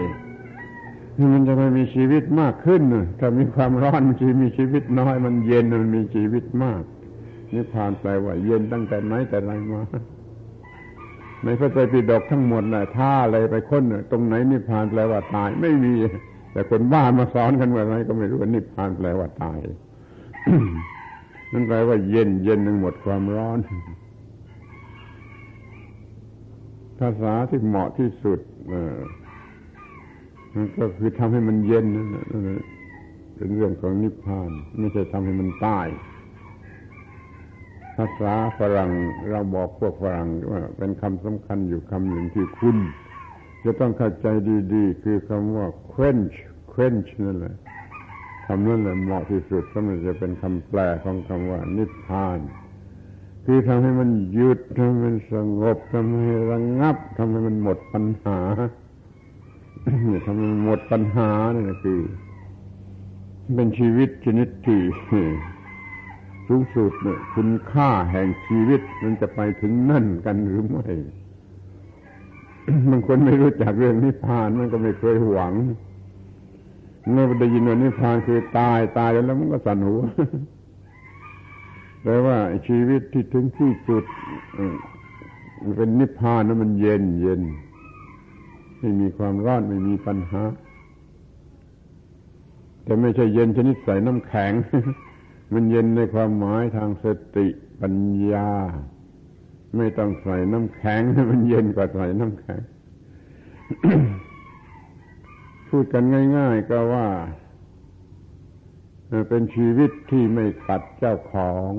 [1.33, 2.81] มันจะไม่มีชีวิตมากขึ้น
[3.19, 6.81] ถ้ามีความร้อนมันจะมีชีวิตน้อย มันเย็นมันมีชีวิตมาก
[7.53, 9.81] นิพพานแปลว่าเย็นตั้งแต่ไหนแต่ไรมา
[11.43, 15.93] ในพระไตรปิฎกทั้งหมดนะถ้าอะไรไปค้นตรงไหนนิพพานแปลว่าตายไม่มี
[16.51, 19.59] แต่คนบ้ามาสอนกันว่าอะไรก็ไม่รู้ว่านิพพานแปลว่าตาย
[21.51, 23.59] นั่นแปลว่าเย็นเย็นทั้งหมดความร้อน
[26.99, 28.39] ภาษาที่เหมาะที่สุด
[30.77, 32.07] ก็คือทำให้มันเย็นนั่น
[33.35, 35.87] เป็นเรื่องของนิพพาน ไม่ใช่ทำให้มันตาย
[37.95, 38.91] ภาษาฝรั่ง
[39.29, 42.77] เราบอกพวกฝรั่งว่าเป็นคำสำคัญอยู่คำหนึ่งที่คุณ
[43.63, 44.27] จะต้องเข้าใจ
[44.73, 46.35] ดีๆ คือคำว่า quench
[46.73, 47.55] quench นั่นแหละ
[48.47, 52.39] คำนั้นแหละเหมาะที่สุดสำหรับจะเป็นคำแปลของคำว่า นิพพาน
[53.45, 58.39] คือทำให้มันหยุดทำให้มันสงบทำให้ระงับทำให้มันหมดปัญหา
[60.25, 61.99] ทำให้หมดปัญหานี่นคือ
[63.55, 64.81] เป็นชีวิตชนิดที่
[66.47, 70.87] สูงสุดเนี่ยคุณค่าแห่งชีวิตมันจะไปถึงนั่นกันหรือไม่
[72.89, 75.53] บางคนไม่รู้จักเรื่องนิพพานมันก็ไม่เคยหวัง
[77.11, 80.01] เมื่อได้ยินว่านิพพานคือตายตายแล้วมันก็สั่นหัว
[82.03, 84.03] แปลว่าชีวิตที่ถึงที่สุด
[85.77, 87.41] เป็นนิพพานนั้นมันเย็นเย็น
[88.85, 90.43] ไม่มีความร้อนไม่มีปัญหา
[92.83, 94.51] แต่ไม่ใช่เย็นชนิดใส่น้ำแข็ง
[95.53, 97.47] มันเย็นในความหมายทางสติ
[97.81, 97.95] ปัญ
[98.31, 98.49] ญา
[99.77, 102.59] ไม่ต้องใส่น้ำแข็ง มันเย็นกว่าใส่น้ำแข็ง
[105.69, 106.03] พูดกัน
[106.37, 107.07] ง่าย ๆ ก็ว่า
[109.29, 111.71] เป็นชีวิตที่ไม่ขัดเจ้าของ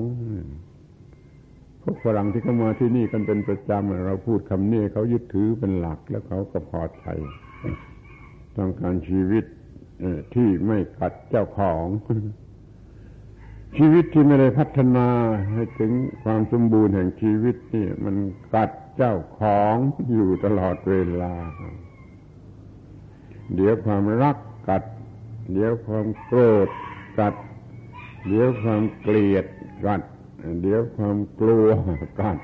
[2.03, 7.05] ฝรั่งที่เข้ามาที่นี่กันเป็นประจำเราพูดคำนี้เขายึดถือเป็นหลักแล้วเขาก็พอใจ
[8.57, 9.45] ต้องการชีวิต
[10.33, 11.85] ที่ไม่กัดเจ้าของ
[13.77, 15.07] ชีวิตที่ไม่ได้พัฒนา
[15.53, 15.91] ให้ถึง
[16.23, 18.15] ความสมบูรณ์แห่งชีวิตนี่มัน
[18.53, 19.75] กัดเจ้าของ
[20.13, 21.33] อยู่ตลอดเวลา
[23.55, 24.37] เดี๋ยวความรัก
[24.69, 24.83] กัด
[25.53, 26.67] เดี๋ยวความโกรธ
[27.19, 27.35] กัด
[28.27, 29.45] เดี๋ยวความเกลียด
[29.85, 30.01] กัด
[30.61, 31.67] เดี๋ยวความกลัว
[32.21, 32.37] กัด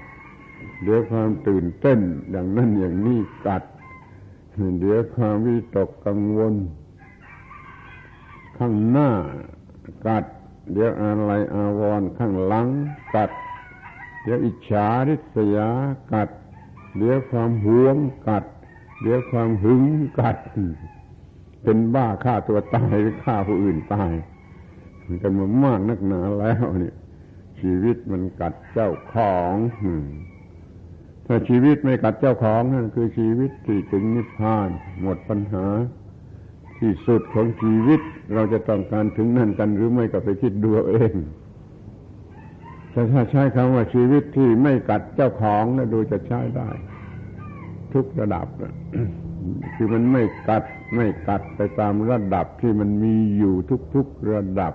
[0.84, 2.00] เดี๋ยวความตื่นเต้น
[2.32, 3.64] อย่างนั้นอย่างนี้กัด
[4.80, 6.54] เดี๋ยวความวิตกกังวล
[8.58, 9.10] ข้างหน้า
[10.08, 10.26] กัด
[10.72, 12.68] เดี๋ยวอะไรอาวรข้างหลัง
[13.16, 13.32] กัด
[14.24, 15.70] เดี๋ยวอิจฉาริษยา
[16.14, 16.30] กัด
[16.98, 17.96] เดี๋ยวความหวง
[18.28, 18.46] กัด
[19.02, 19.84] เดี๋ยวความหึง
[20.20, 20.38] กัด
[21.64, 24.14] เป็นบ้าฆ่าตัวตายหรือฆ่าผู้อื่นตาย
[25.22, 26.96] กันมามากนักหนาแล้วเนี่ย
[27.63, 29.54] ชีวิตมันกัดเจ้าของ
[31.28, 34.69] ถ้าชีวิตไม่กัดเจ้าของนั่นคือชีวิตที่ถึงนิพพาน
[35.02, 35.65] หมดปัญหา
[36.80, 38.02] ที่สุดของชีวิต
[38.34, 41.13] เราจะต้องการถึงนั่นกันหรือไม่ก็ไปคิดดูเอง
[42.91, 46.69] แต่ถ้าใช้คำว่าชีวิตที่ไม่กัดเจ้าของนะดูจะใช้ได้
[47.93, 48.47] ทุกระดับ
[49.76, 50.63] คือมันไม่กัด
[50.95, 53.56] ไม่กัดไปตามระดับที่มันมีอยู่
[53.95, 54.73] ทุกๆระดับ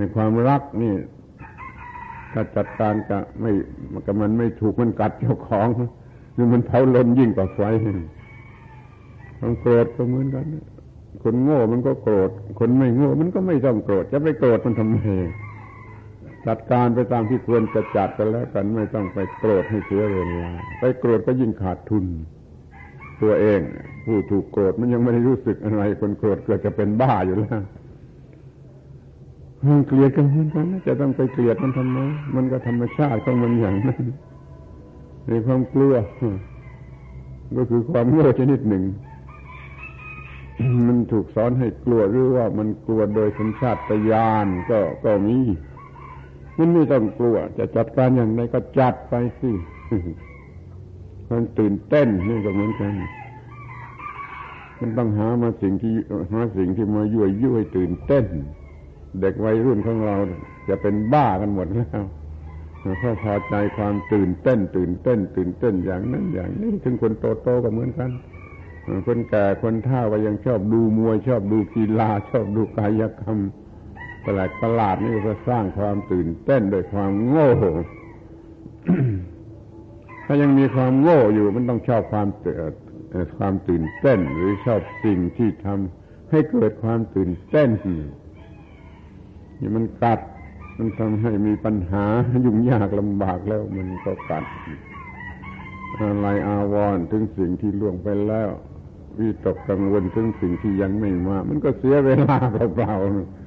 [0.00, 0.94] ในความรักนี่
[2.32, 3.52] ถ้าจัดการกับไม่
[4.06, 5.68] กับมันไม่ถูกมันกัดเจ้าของ
[6.36, 7.60] นี่มันเผาลนยิ่งกว่าไฟ
[9.38, 10.44] ความโกรธก็เหมือนกัน
[11.22, 14.96] คนโง่มันก็โกรธ คนไม่โง่มันก็ไม่ต้องโกรธ จะไปโกรธมันทำไม
[16.46, 22.04] จัดการไปตามที่ควรจะจัดกันแล้วกันไม่ต้องไปโกรธให้เสียเวลาไปโกรธก็ยิ่งขาดทุน
[23.22, 23.60] ตัวเอง
[24.04, 27.60] ผู้ถูกโกรธมันยังไม่ได้รู้สึกอะไร คนโกรธเกิดจะเป็นบ้าอยู่แล้ว
[29.86, 31.98] เกลียดกันเหมือนกันจะต้องไปเกลียดมันทำไม
[32.34, 34.02] มันก็ธรรมชาติของมันอย่างนั้น
[35.26, 35.94] ในความกลัว
[37.56, 38.84] ก็คือความโง่ชนิดหนึ่ง
[40.86, 43.76] มันถูกสอนให้กลัวหรือว่ามันกลัวโดยสัญชาต
[44.10, 45.38] ญาณก็ก็มี
[46.58, 49.50] มันไม่ต้องกลัว จะจัดการอย่างไรก็จัดไปสิ
[51.30, 52.92] มันตื่นเต้นนี่ก็เหมือนกัน
[54.78, 55.92] มันต้องหามาสิ่งที่
[56.32, 58.26] หาสิ่งที่มายั่วยุให้ตื่นเต้น
[59.20, 60.16] เด็กวัยรุ่นของเรา
[60.68, 62.02] จะเป็นบ้ากันหมดแล้ว
[62.78, 68.10] เพราะพอใจความตื่นเต้น ตื่นเต้น ตื่นเต้นอย่างนั้นอย่างนี้ถึงคนโตโตก็เหมือนกัน
[69.06, 73.38] คนแก่คนเฒ่าก็ยังชอบดูมวย ชอบดูกีฬา ชอบดูกายกรรม
[74.22, 77.50] แปลกประหลาดนี่ก็สร้างความตื่นเต้นโดยความโง่
[80.26, 82.28] ถ้ายังมีความโง่อยู่มันต้องชอบความ
[83.38, 87.68] ความตื่นเต้น หรือชอบสิ่งที่ทำให้เกิดความตื่นเต้น
[89.60, 90.20] นี่มันกัด
[90.78, 92.04] มันทำให้มีปัญหา
[92.44, 94.44] ยุ่งยากลำบากแล้วมันก็กัด
[95.98, 98.50] อะไรอาวรณ์ถึงสิ่งที่ล่วงไปแล้ว
[99.18, 102.36] วิตกกังวลถึงสิ่งที่ยังไม่มา มันก็เสียเวลา
[102.74, 102.94] เปล่า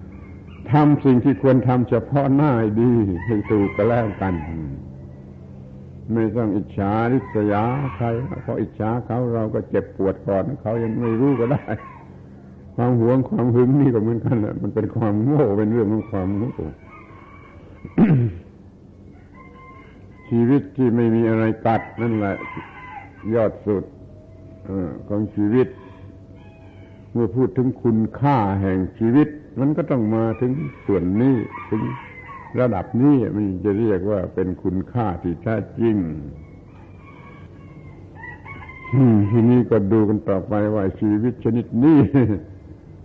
[0.10, 2.92] ๆทำสิ่งที่ควรทำเฉพาะหน้าดี
[3.26, 4.34] ให้ถูกก็แล้วกัน
[6.14, 7.64] ไม่ต้องอิจฉาริษยา
[7.96, 8.06] ใคร
[8.44, 11.64] เพราะอิจฉาเขาเราก็เจ็บปวดก่อน เขายังไม่รู้ก็ได้
[12.76, 16.54] ความหวงความหึงนี่ก็เหมือนกันแหละมันเป็นความโง่เป็นเรื่องของความโง่
[20.30, 22.36] ชีวิตที่ไม่มีอะไรกัดนั่นแหละ
[23.36, 23.84] ยอดสุด
[25.08, 25.68] ของชีวิต
[27.12, 29.28] เมื่อพูดถึงคุณค่าแห่งชีวิต
[29.60, 30.52] มันก็ต้องมาถึง
[30.86, 31.36] ส่วนนี้
[31.70, 31.82] ถึง
[32.60, 35.96] ระดับนี้มันจะเรียกว่าเป็นคุณค่าที่แท้จริง
[39.32, 42.00] ทีนี้ก็ดูกันต่อไปว่าชีวิตชนิดนี้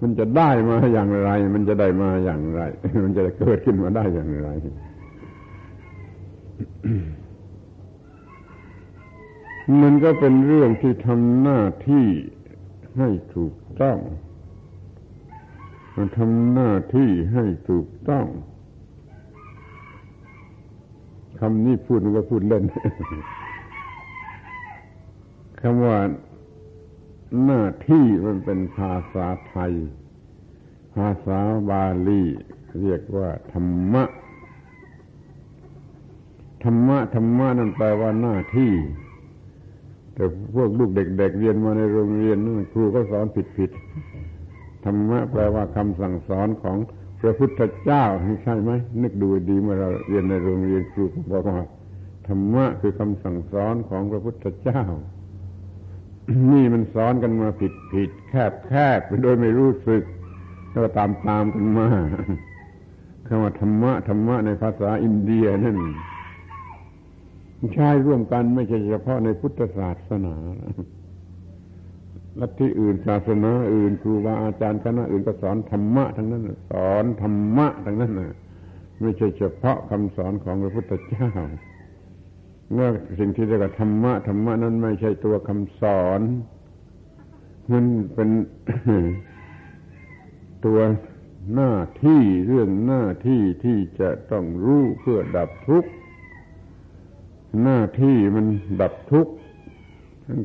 [0.02, 2.60] มันจะได้มาอย่างไร มันจะได้มาอย่างไร
[3.04, 4.48] มันจะเกิดขึ้นมาได้อย่างไร
[9.82, 12.06] มันก็เป็นเรื่องที่ทำหน้าที่
[12.98, 13.98] ให้ถูกต้อง
[15.96, 18.26] มันทำหน้าที่ให้ถูกต้อง
[21.40, 22.64] คำนี้พูดก็พูดเล่น
[25.60, 25.96] คำว่า
[27.44, 29.72] หน้าที่มันเป็นภาษาไทย
[30.94, 32.22] ภาษาบาลี
[32.80, 34.04] เรียกว่าธรรมะ
[36.64, 38.72] ธรรมะธรรมะนั่นแปลว่าหน้าที่
[40.14, 46.76] แต่พวกลูกเด็ก ๆเเรียนมาในโรงเรียนนั่นครูก็สอนผิดๆธรรมะแปลว่าคำสั่งสอนของ
[47.20, 48.04] พระพุทธเจ้า
[48.42, 48.70] ใช่ไหม
[49.02, 51.58] นึกดูดีเมื่อเราเรียนในโรงเรียนครูบอกว่า
[52.28, 54.82] ธรรมะคือคำสั่งสอนของพระพุทธเจ้า
[56.52, 60.02] นี่มันสอนกันมาผิดผิดแคบแคบโดยไม่รู้สึก
[60.70, 61.88] แล้วก็ตามตามกันมา
[63.26, 65.76] คำว่าธรรมะธรรมะในภาษาอินเดียนั่น
[67.74, 70.34] ใช้ร่วมกันไม่ใช่เฉพาะในพุทธศาสนา
[72.40, 78.34] ลัทธิอื่นศาสนาอื่นครูบาอาจารย์คณะอื่นก็สอนธรรมะทั้งนั้นสอนธรรมะทั้งนั้นนะ
[79.00, 81.30] ไม่ใช่เฉพาะคำสอนของพระพุทธเจ้า
[82.72, 86.20] เมื่อสิ่งที่เรียกว่าธรรมะธรรมะนั้นไม่ใช่ตัวคำสอน
[87.72, 88.30] มันเป็น
[90.64, 90.80] ตัว
[91.54, 91.72] หน้า
[92.04, 95.90] ที่เรื่องหน้าที่ที่จะต้องรู้เพื่อดับทุกข์
[97.62, 98.46] หน้าที่มัน
[98.80, 99.32] ดับทุกข์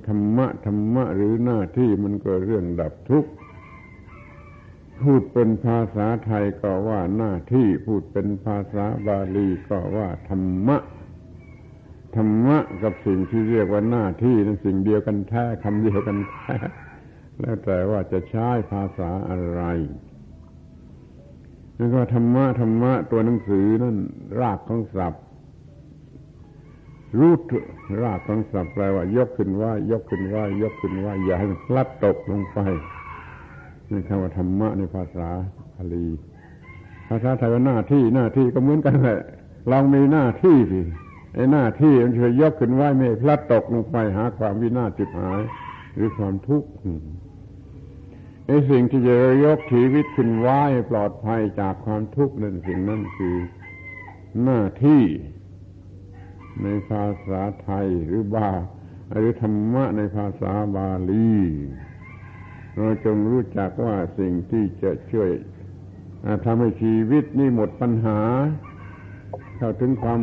[0.08, 3.32] ธรรมะธรรมะหรือหน้าที่มันก็เรื่องดับทุกข์
[5.02, 10.78] พูดเป็นภาษาไทยก็ว่าหน้าที่พูดเป็นภาษาบาลีก็ว่าธรรมะ
[12.15, 16.56] ธรรมะกับสิ่งที่เรียกว่าหน้าที่นั้นสิ่งเดียวกันแท้คำเดียวกันแท้
[17.39, 19.62] แล้วแต่ว่าจะใช้ภาษาอะไร
[21.78, 23.95] นั่นก็ธรรมะธรรมะตัวหนังสือนั่น
[24.39, 25.23] รากของศัพท์
[27.19, 27.41] รูท
[28.04, 32.60] รากของศัพท์แปลว่า ยกขึ้นว่า ยกขึ้นว่า ยกขึ้นว่า อย่าให้มันพลัดตกลงไป
[33.91, 35.30] นี่คำว่าธรรมะในภาษา
[35.76, 36.08] บาลี
[37.10, 39.19] ภาษาไทยว่าหน้าที่หน้าที่ก็เหมือนกันแหละ
[39.71, 40.82] ลองมีหน้าที่สิ
[41.34, 45.41] ไอ้หน้าที่มันจะยยกขึ้นไหวไม่พลัดตกลงไปหาความวินาศจุดหาย
[45.96, 46.69] หรือความทุกข์
[48.48, 49.15] ไอ้สิ่งที่จะ
[49.46, 50.50] ยกชีวิตขึ้นไหว
[50.89, 53.36] ปลอดภัยจากความทุกข์นั่นสิ่งนั้นคือ
[54.44, 55.04] หน้าที่
[56.62, 58.50] ในภาษาไทยหรือบา
[59.13, 61.34] หรือธรรมะในภาษาบาลี
[62.75, 65.29] เราจงรู้จักว่าสิ่งที่จะช่วย
[66.46, 68.19] ทำให้ชีวิตนี่หมดปัญหา
[69.58, 70.19] เข้าถึงความ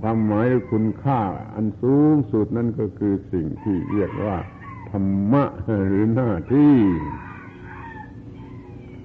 [0.00, 1.20] ความหมายหรือคุณค่า
[1.54, 4.36] อันสูงสุดนั่นก็คือสิ่งที่เรียกว่า
[4.90, 5.44] ธรรมะ
[5.88, 6.76] หรือหน้าที่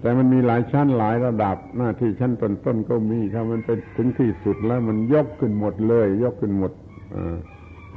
[0.02, 6.72] แต่มันมีหลายชั้นหลายระดับหน้าที่ชั้นต้นๆก็มีถ้ามันเป็นถึงที่สุดแล้วมันยกขึ้นหมดเลย ยกขึ้นหมด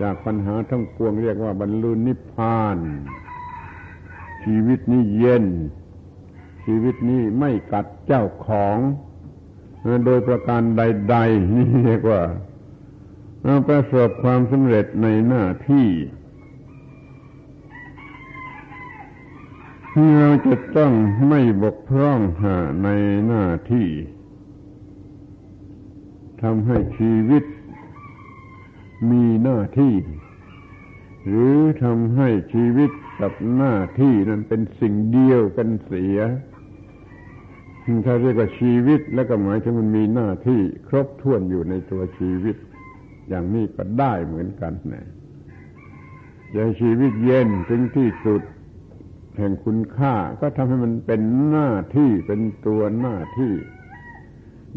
[0.03, 2.79] จากปัญหาทั้งปวงเรียกว่าบรรลุนิพพาน
[4.45, 5.47] ชีวิตนี้เย็น
[6.65, 8.79] ชีวิตนี้ไม่กัดเจ้าของ
[10.05, 12.23] โดยประการใด ๆ นี่เรียกว่า
[13.69, 15.89] ประสบความสำเร็จในหน้าที่
[20.19, 20.93] เราจะต้อง
[21.29, 22.21] ไม่บกพร่อง
[22.85, 22.89] ใน
[23.27, 23.89] หน้าที่
[26.43, 27.45] ทำให้ชีวิต
[29.11, 29.95] มีหน้าที่
[31.27, 36.19] หรือทำให้ชีวิตกับหน้าที่นั้นเป็นสิ่งเดียวกันเสีย
[38.07, 42.57] ถ้าเรียกว่าชีวิตแล้วก็หมายถึงมันมีหน้าที่ครบถ้วนอยู่ในตัวชีวิต
[43.29, 45.07] อย่างนี้ก็ได้เหมือนกันนะ
[46.53, 48.43] อย่างชีวิตเย็นถึงที่สุด
[49.39, 51.21] แห่งคุณค่า ก็ทำให้มันเป็น
[51.51, 53.55] หน้าที่เป็นตัวหน้าที่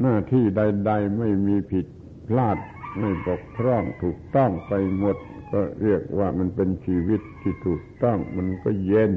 [0.02, 1.86] หน้าที่ใด ๆ ไม่มีผิด
[2.28, 2.58] พลาด
[3.00, 5.18] ไม่บกพร่องถูกต้องไปหมด
[5.52, 9.14] ก็เรียกว่ามันเป็นชีวิตที่ถูกต้อง มันก็เย็น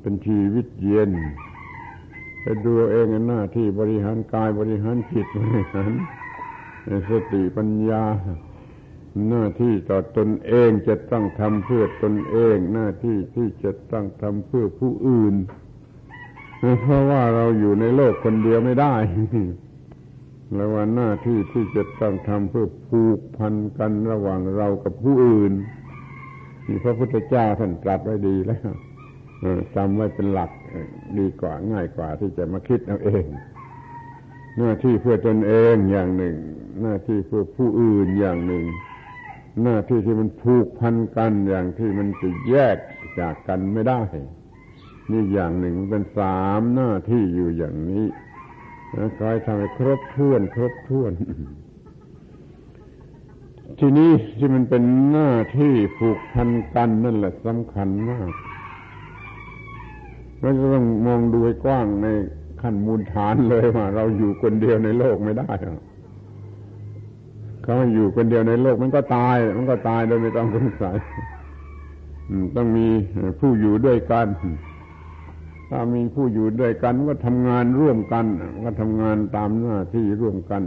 [0.00, 1.12] เป็นชีวิตเย็น
[2.42, 5.92] ไปดูเองหน้าที่บริหารกายบริหารจิตบริหาร
[7.10, 8.04] สติปัญญา
[9.28, 15.34] หน้าที่ต่อตนเองจะต้องทำเพื่อตนเอง หน้าที่ที่จะต้องทำเพื่อผู้อื่น
[16.82, 18.94] เพราะว่าเราอยู่ในโลกคนเดียวไม่ได้
[20.54, 25.52] แล้วว่าหน้าที่ที่จะต้องทำเพื่อผูกพันกันระหว่างเรากับผู้อื่น
[26.66, 28.70] นี่พระพุทธเจ้าท่านตรัสไว้ดีแล้ว
[29.74, 30.50] จำไว้เป็นหลัก
[31.18, 33.24] ดีกว่าง่ายกว่าที่จะมาคิดเอาเอง
[34.58, 36.36] หน้าที่เพื่อตนเองอย่างหนึ่ง
[36.82, 38.64] หน้าที่เพื่อผู้อื่นอย่างหนึ่ง
[39.62, 42.76] หน้าที่ที่มันผูกพันกันอย่างที่มันจะแยก
[43.20, 44.00] จากกันไม่ได้
[45.10, 48.06] นี่อย่างหนึ่งเป็นสามหน้าที่อยู่อย่างนี้
[49.18, 51.12] คอยทำให้ครบถ้วน ครบถ้วน
[53.78, 58.30] ทีนี้ที่มันเป็นหน้าที่ผูกพันกันนั่นแหละสำคัญมาก
[60.40, 62.06] เราจะต้องมองดูให้กว้างใน
[62.60, 65.52] ขั้นมูลฐานเลยว่า เราอยู่คนเดียวในโลกไม่ได้
[67.64, 70.96] เขาอยู่คนเดียวในโลกมันก็ตาย มันก็ตายโดยไม่ต้องสงสัย
[72.56, 72.86] ต้องมี
[73.40, 74.26] ผู้อยู่ด้วยกัน
[75.70, 78.26] ถ้ามีผู้อยู่ด้วยกันก็ทำงานร่วมกัน
[78.64, 80.62] ก็ทำงานตามหน้าที่ร่วมกัน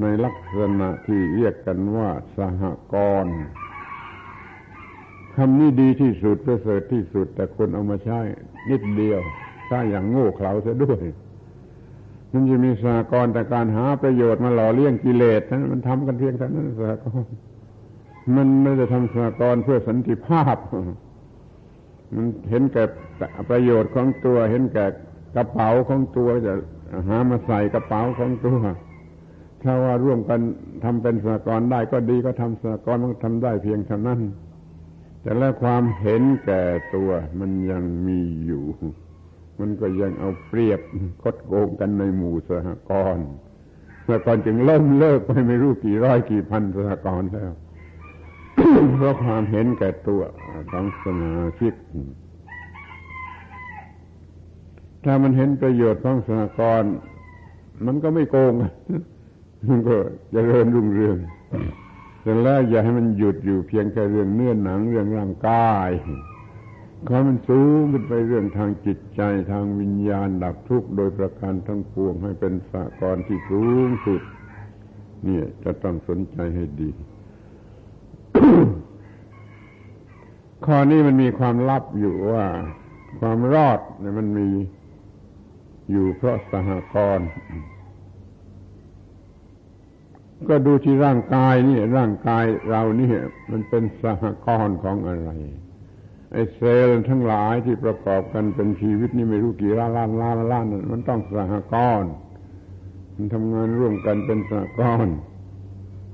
[0.00, 3.36] ในลักษณะที่เรียกกันว่า สหกรณ์
[5.36, 8.20] คำนี้ดีที่สุดประเสริฐที่สุด แต่คนเอามาใช้
[8.70, 9.20] นิดเดียว
[9.66, 11.00] ใช้อย่างโง่เขลาเสียด้วย
[12.32, 17.32] มันจะมีสหกรณ์แต่การหาประโยชน์มาหล่อเลี้ยงกิเลสนั้นมันทำกันเพียงเท่านั้นสหกรณ์
[18.36, 20.56] มันไม่ได้ทำสหกรณ์เพื่อสันติภาพ
[22.14, 22.84] มันเห็นแก่
[23.50, 24.86] ประโยชน์ของตัว เห็นแก่
[25.36, 26.52] กระเป๋าของตัวจะ
[27.08, 28.58] หามาใส่กระเป๋าของตัว
[29.62, 30.40] ถ้าว่าร่วมกัน
[30.84, 34.20] ทำเป็นสหกรณ์ได้ก็ดีก็ทำสหกรณ์มันทำได้เพียงเท่านั้น
[35.24, 36.62] แต่แล้วความเห็นแก่
[36.94, 37.10] ตัว
[37.40, 38.64] มันยังมีอยู่
[39.60, 40.80] มันก็ยังเอาเปรียบ
[41.22, 43.28] คดโกงกันในหมู่สหกรณ์
[44.06, 47.52] สหกรณ์จึงเริ่มเลิกไปไม่รู้กี่ร้อยกี่พันสหกรณ์แล้ว
[48.94, 50.22] เพราะความเห็นแก่ตัว
[50.70, 51.74] ของสมาชิก
[55.04, 56.92] ถ้ามันเห็นประโยชน์ของสหกรณ์
[57.86, 58.52] มันก็ไม่โกง
[59.68, 59.96] มันก็
[60.34, 61.16] จะเริญรุ่งเรือง
[62.24, 65.90] แต่แล้วอย่าให้มันหยุดอยู่เพียงแค่เรื่องเนื้อหนังเรื่องร่างกาย
[67.08, 69.22] ขอมันสูงขึ้นไปเรื่องทางจิตใจ
[69.52, 74.22] ทางวิญญาณดับทุกข์โดยประการทั้งปวงให้เป็นสากรที่สูงสุด
[75.24, 76.90] เนี่ยจะต้องสนใจให้ดี
[80.64, 82.46] ข้อนี้มันมีความลับอยู่ว่า
[83.20, 84.48] ความรอดเนี่ยมันมี
[85.90, 87.28] อยู่เพราะสหกรณ์
[90.48, 93.10] ก็ดูที่ร่างกายนี่ร่างกายเรานี่
[93.50, 95.30] มันเป็นสหกรณ์ของอะไร
[96.32, 102.12] ไอ้เซลล์ทั้งหลายที่ประกอบกันเป็นชีวิตนี่ไม่รู้กี่ล้านล้านล้านล้านมันต้องสหกรณ์
[103.14, 105.16] มันทำงานร่วมกันเป็นสหกรณ์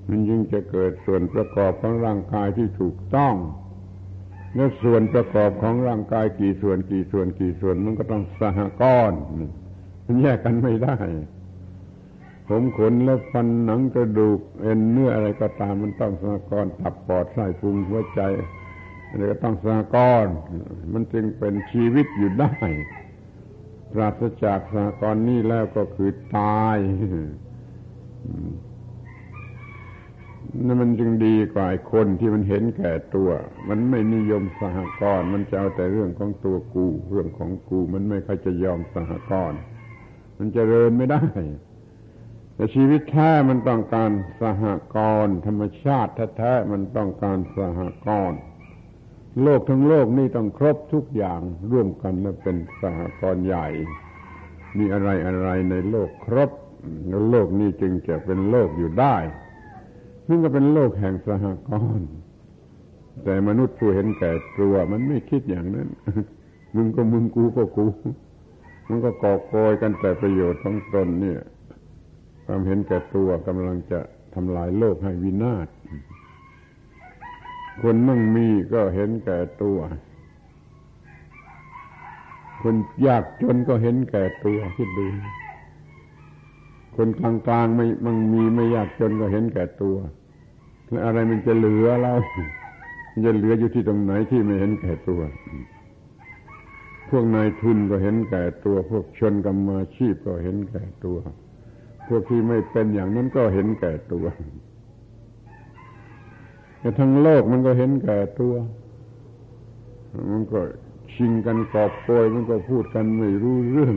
[0.08, 3.34] มันยิ่งจะเกิดส่วนประกอบของร่างกายที่ถูกต้อง
[4.56, 9.20] และส่วนประกอบของร่างกายกี่ส่วนกี่ส่วนกี่ส่วนมันก็ต้องสหกรณ์
[10.06, 10.96] มันแยกกันไม่ได้
[12.52, 18.20] ผมขนและฟันหนังกระดูก เอ็นเนื้ออะไรก็ตามมันต้องสหกรณ์ตับปอดไส้พุงหัวใจ
[19.08, 20.34] อันนี้ก็ต้องสหกรณ์
[20.92, 22.52] มันจึงเป็นชีวิตอยู่ได้
[23.92, 26.78] ปราศจากสหกรณ์นี้แล้วก็คือตาย
[30.66, 33.30] นั่นมันจึงดีกว่าคนที่มันเห็นแก่ตัว
[33.68, 39.60] มันไม่นิยมสหกรณ์มันจะเอาแต่เรื่องของตัวกู เรื่องของกู มันไม่ค่อยจะยอมสหกรณ์
[40.38, 41.22] มันจะเริญไม่ได้
[42.60, 44.64] แต่ชีวิตแท้มันต้องการสห
[44.96, 48.40] กรณ์ธรรมชาติแท้ๆมันต้องการสหกรณ์
[49.42, 51.40] โลกทั้งโลกนี่ต้องครบทุกอย่าง
[51.70, 53.68] ร่วมกันและเป็นสหกรณ์ใหญ่
[54.78, 56.50] มีอะไรอะไรในโลกครบ
[57.08, 59.16] แล้วโลกนี้จึงจะเป็นโลกอยู่ได้
[60.26, 62.08] ซึ่งก็เป็นโลกแห่งสหกรณ์
[63.24, 65.88] แต่มนุษย์ผู้เห็นแก่ตัวมันไม่คิดอย่างนั้น
[66.74, 67.86] มึงก็มึงกูก็กู
[68.88, 71.40] มันก็ก่อโกยกันแต่ประโยชน์ของตนเนี่ย
[72.44, 74.00] ความเห็นแก่ตัวกำลังจะ
[74.34, 75.68] ทำลายโลกให้วินาศ
[77.82, 79.78] คนมั่งมีก็เห็นแก่ตัว
[82.62, 82.74] คน
[83.06, 85.06] ยากจนก็เห็นแก่ตัวคิดดู
[86.96, 89.96] คนกลางๆไม่มั่งมีไม่ยากจนก็เห็นแก่ตัว
[90.88, 92.14] แล้วอะไรมันจะเหลือเรา
[93.10, 95.20] มันจะเหลืออยู่ที่ตรงไหนที่ไม่เห็นแก่ตัว
[97.10, 101.18] พวกนายทุนก็เห็นแก่ตัว พวกชนกรรมาชีพก็เห็นแก่ตัว
[102.10, 104.26] พวกที่ไม่เป็นอย่างนั้นก็เห็นแก่ตัว
[106.78, 108.54] แต่ทั้งโลกมันก็เห็นแก่ตัว
[110.30, 110.60] มันก็
[111.14, 113.96] ชิงกันกอบโกยมันก็พูดกันไม่รู้เรื่อง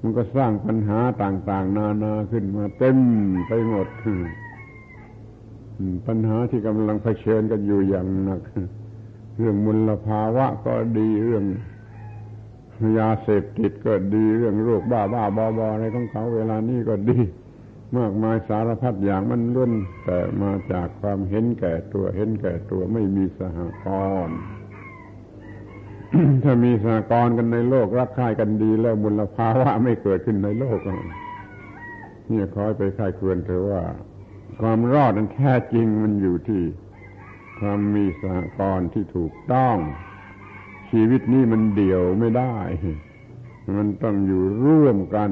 [0.00, 2.98] มันก็สร้างปัญหาต่าง ๆ นานาขึ้นมาเต็ม
[3.48, 3.88] ไปหมด
[6.06, 8.40] ปัญหาที่กำลังเผชิญกันอยู่อย่างหนัก
[9.38, 11.44] เรื่องมลภาวะก็ดีเรื่อง
[12.98, 17.18] ยาเสพติดก็ดีเรื่องโรคบ้าบ้าบอบอะไรของเขาเวลานี้ก็ดี
[17.98, 19.72] มากมายสารพัดอย่างมันล้วน
[20.04, 23.86] แต่มาจากความเห็นแก่ตัวเห็นแก่ตัวไม่มีสหก
[24.26, 24.38] รณ์
[26.42, 30.80] ถ้ามีสหกรณ์กันในโลกรักใคร่กันดี แล้วบุญภาวะไม่เกิดขึ้นในโลก
[32.30, 33.82] นี่คอยไปค่ายควรเธอว่า
[34.60, 36.62] ความรอดนั้นแท้จริงมันอยู่ที่
[37.60, 39.76] ความมีสหกรณ์ที่ถูกต้อง
[40.90, 42.56] ชีวิตนี้มันเดี่ยวไม่ได้
[43.78, 45.30] มันต้องอยู่ร่วมกัน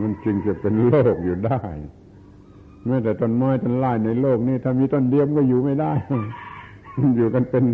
[0.00, 1.62] มันจึงจะเป็นโลกอยู่ได้
[2.86, 5.92] แม้แต่ต้นไม้ต้นไม้ในโลกนี้ถ้ามีต้นเดียวก็อยู่ไม่ได้
[6.98, 7.64] มันอยู่กันเป็น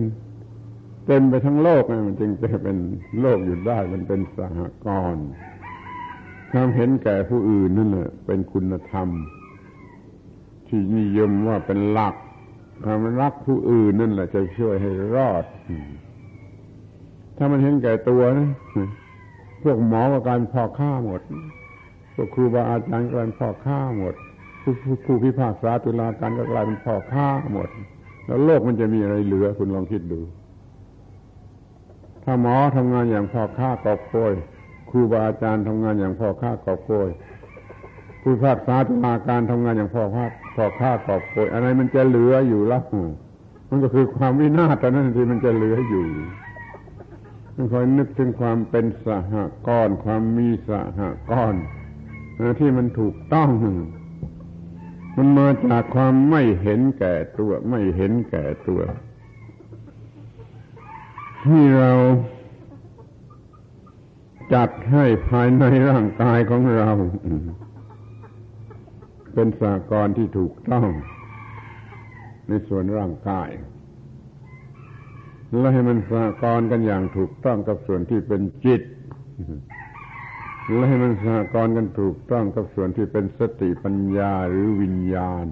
[1.07, 2.76] เต็มไปทั้งโลกมันจึงจะเป็น
[3.20, 5.26] โลกอยู่ได้ มันเป็นสหกรณ์
[6.53, 9.09] ความเห็นแก่ผู้อื่นนั่นแหละเป็นคุณธรรม
[10.66, 12.14] ที่นิยมว่าเป็นหลัก
[12.85, 15.45] ความรักผู้อื่นนั่นแหละจะช่วยให้รอด
[17.37, 18.49] ถ้ามันเห็นแก่ตัวนะ
[19.62, 21.20] พวกหมอก็กายเป็นพ่อฆ่าหมด
[22.14, 24.14] พวกครูบาอาจารย์ก็กายเป็นพ่อฆ่าหมด
[25.05, 27.68] ผู้พิพากษาตุลาการก็กลายเป็นพ่อฆ่าหมด
[28.26, 30.20] แล้วโลกมันจะมีอะไรเหลือ คุณลองคิดดู
[32.24, 34.32] ถ้าหมอทำงานอย่างพ่อฆ่ากอบโกย
[34.91, 37.09] ครูบาอาจารย์ทำงานอย่างพ่อฆ่ากอบโกย
[38.22, 40.24] ผู้พิพากษาตุลาการทำงานอย่างพ่อฆ่า
[40.57, 42.80] พ่อฆ่ากอบโกยอะไรมันจะเหลืออยู่ล่ะ
[43.68, 46.05] มันก็คือความวินาศต่นั้นที่มันจะเหลืออยู่
[47.73, 49.35] คอยนึกถึงความเป็นสห
[49.67, 51.01] กรณ์ความมีสห
[51.31, 51.63] กรณ์
[52.61, 53.51] ที่มันถูกต้อง
[55.17, 58.83] มันมาจากความไม่เห็นแก่ตัว ไม่เห็นแก่ตัว
[61.47, 61.93] ที่เรา
[64.55, 66.91] จัดให้ภายในร่างกายของเรา
[69.35, 70.89] เป็นสากรณ์ที่ถูกต้อง
[72.49, 73.49] ในส่วนร่างกาย
[75.61, 78.83] แล้วให้มันสากรณ์กันอย่างถูกต้องกับส่วนที่เป็นจิต
[80.75, 85.47] แล้วให้มันสากรณ์กันถูกต้องกับส่วนที่เป็นสติปัญญาหรือวิญญาณ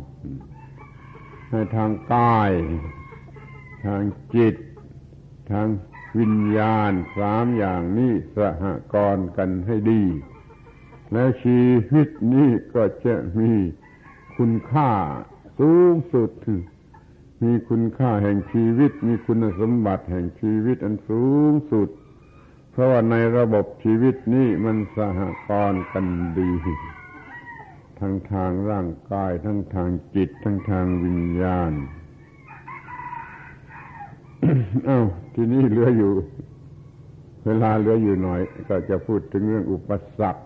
[1.51, 2.53] ให้ทางกาย
[3.87, 4.03] ทาง
[4.35, 4.55] จิต
[5.51, 5.67] ทาง
[6.19, 10.03] วิญญาณสามอย่างนี้สหกรณ์กันให้ดี
[11.13, 11.63] แล้วชี
[11.95, 13.53] วิตนี้ก็จะมี
[14.37, 14.91] คุณค่า
[15.59, 16.31] สูงสุด
[17.43, 21.89] มีคุณค่าแห่งชีวิต มีคุณสมบัติแห่งชีวิตอันสูงสุด
[22.71, 26.07] เพราะว่าในระบบชีวิตนี้มันสหกรณ์กัน
[26.39, 26.51] ดี
[27.99, 31.73] ทั้งทางร่างกาย ทั้งทางจิต ทั้งทางวิญญาณ
[34.89, 36.13] อา้าวทีนี้เหลืออยู่
[37.47, 40.43] เวลาเหลืออยู่หน่อย ก็จะพูดถึงเรื่องอุปสรรค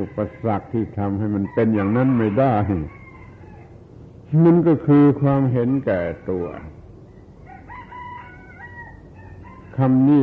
[0.00, 2.54] อุปสรรคที่ทำให้มันเป็นอย่างนั้นไม่ได้
[4.44, 6.00] มันก็คือความเห็นแก่
[6.30, 6.46] ตัว
[9.76, 10.22] คำนี้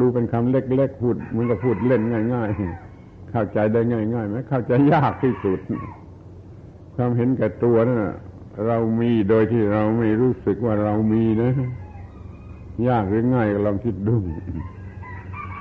[0.00, 2.02] ดูเป็นคำเล็กๆพูดมันก็พูดเล่น
[2.34, 2.50] ง่าย
[2.90, 5.60] ๆ เข้าใจได้ง่ายๆไหมเข้าใจยากที่สุด
[6.96, 8.14] ความเห็นแก่ตัวนะ่ะ
[8.66, 11.52] เรามีโดยที่เราไม่รู้สึกว่าเรามีนะ
[12.88, 14.16] ยากหรือง่ายลองคิดดู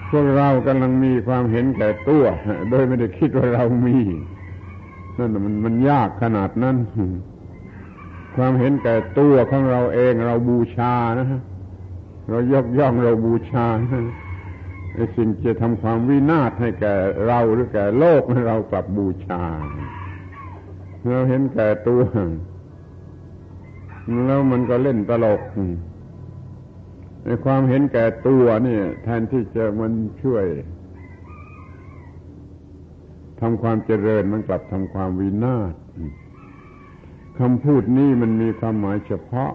[0.10, 2.24] พวกเรากำลังมีความเห็นแก่ตัว
[2.70, 3.98] โดยไม่ได้คิดว่าเรามี
[5.18, 6.76] นั่นมันมันยากขนาดนั้น
[8.36, 11.42] ความเห็นแก่ตัวของเราเองเราบูชานะฮะ
[12.30, 13.66] เรายกย่องเราบูชา
[14.94, 16.94] ไอ้สิ่งจะทำความวินาศให้แก่
[17.26, 19.44] เราหรือแก่โลกเรากลับบูชา
[21.10, 22.02] เราเห็นแก่ตัว
[24.26, 25.42] แล้วมันก็เล่นตลก
[27.24, 30.46] ในความเห็นแก่ตัวนี่แทนที่จะมันช่วย
[33.40, 35.74] ทำความเจริญมันกลับทำความวินาศ
[37.42, 39.52] คำพูดนี้มันมีความหมายเฉพาะ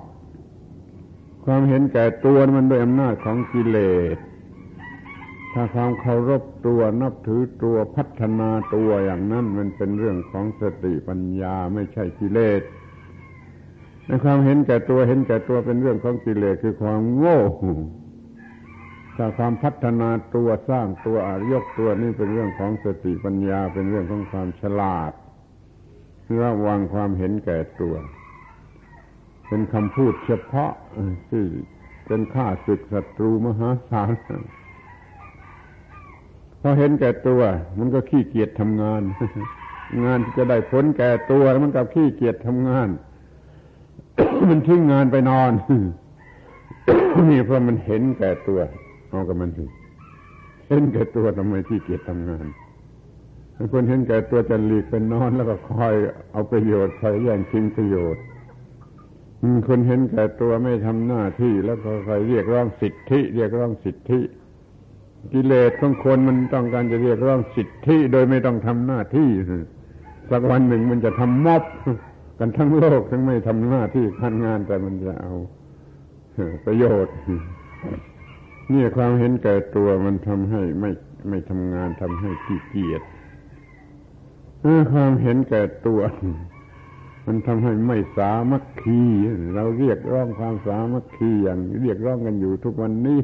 [1.44, 3.78] ความเห็นแก่ตัวมันด้วยอำนาจของกิเล
[4.14, 4.16] ส
[5.52, 12.62] ถ้าความเคารพตัวนับถือตัวพัฒนาตัวอย่างนั้นมันเป็นเรื่องของสติปัญญาไม่ใช่กิเลส
[14.06, 17.40] ในความเห็นแก่ตัวเห็นแก่ตัวเป็นเรื่องของกิเลสคือความโง่
[19.16, 25.12] ถ้าความพัฒนาตัวสร้างตัวอายกตัวนี่เป็นเรื่องของสติปัญญาเป็นเรื่องของความฉลาด
[26.42, 27.94] ระวังความเห็นแก่ตัว
[29.48, 30.72] เป็นคำพูดเฉพาะ
[31.30, 31.44] ที่
[32.06, 34.12] เป็นข้าศึกศัตรูมหาศาล
[36.60, 37.42] พอเห็นแก่ตัว
[37.78, 39.02] มันก็ขี้เกียจทำงาน
[40.04, 42.88] งานที่จะได้ผลแก่ตัวมันกับขี้เกียจทำงาน
[44.50, 45.52] มันทิ้งงานไปนอน
[47.30, 48.60] นี่เพราะมันเห็นแก่ตัว
[49.10, 49.64] เอากับมันสิ
[50.68, 52.46] เห็นแก่ตัวทำไมขี้เกียจทำงาน
[53.72, 55.94] คนเห็นแก่ตัวจะหลีกเป็นนอนแล้วก็คอย
[56.32, 58.22] เอาประโยชน์คอยแย่งชิงประโยชน์
[59.68, 64.20] คนเห็นแก่ตัวไม่ทำหน้าที่แล้วก็คอยเรียกร้องสิทธิ เรียกร้องสิทธิ
[65.32, 69.30] กิเลสของคนมันต้องการจะเรียกร้องสิทธิโดยไม่ต้องทำหน้าที่
[70.30, 71.64] สักวันหนึ่งมันจะทำม็อบ
[72.38, 75.32] กันทั้งโลกทั้งไม่ทำหน้าที่ขั้นงานแต่มันจะเอา
[76.66, 77.14] ประโยชน์
[78.72, 80.90] นี่ความเห็นแก่ตัวมันทำให้ไม่
[81.28, 83.02] ไม่ทำงานทำให้ขี้เกียจ
[84.92, 86.00] ความเห็นแก่ตัว
[87.26, 89.00] มันทำให้ไม่สามัคคี
[89.54, 93.20] เราเรียกร้องความสามัคคีอย่าง เรียกร้องกันอยู่ทุกวันนี้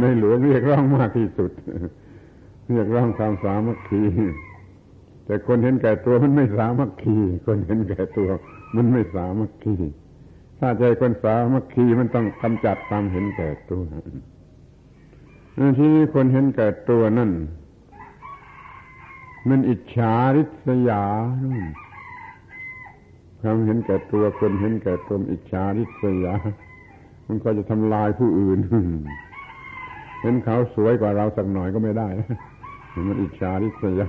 [0.00, 1.50] ในหลวงเรียกร้องมากที่สุด
[2.70, 4.02] เรียกร้องความสามัคคี
[5.24, 8.30] แต่คนเห็นแก่ตัวมันไม่สามัคคี คนเห็นแก่ตัว
[8.76, 9.74] มันไม่สามัคคี
[10.58, 13.84] ถ้าใจคนสามัคคีมันต้องกำจัดความเห็นแก่ตัว
[15.78, 17.30] ที่คนเห็นแก่ตัวนั่น
[19.48, 21.04] มันอิจฉาริษยา
[23.40, 26.34] ความเห็นแก่ตัวคนเห็นแก่ตนอิจฉาริษยา
[27.26, 28.58] มันก็จะทำลายผู้อื่น
[30.22, 32.08] เห็นเขาสวยกว่าเราสักหน่อยก็ไม่ได้
[33.08, 34.08] มันอิจฉาริษยา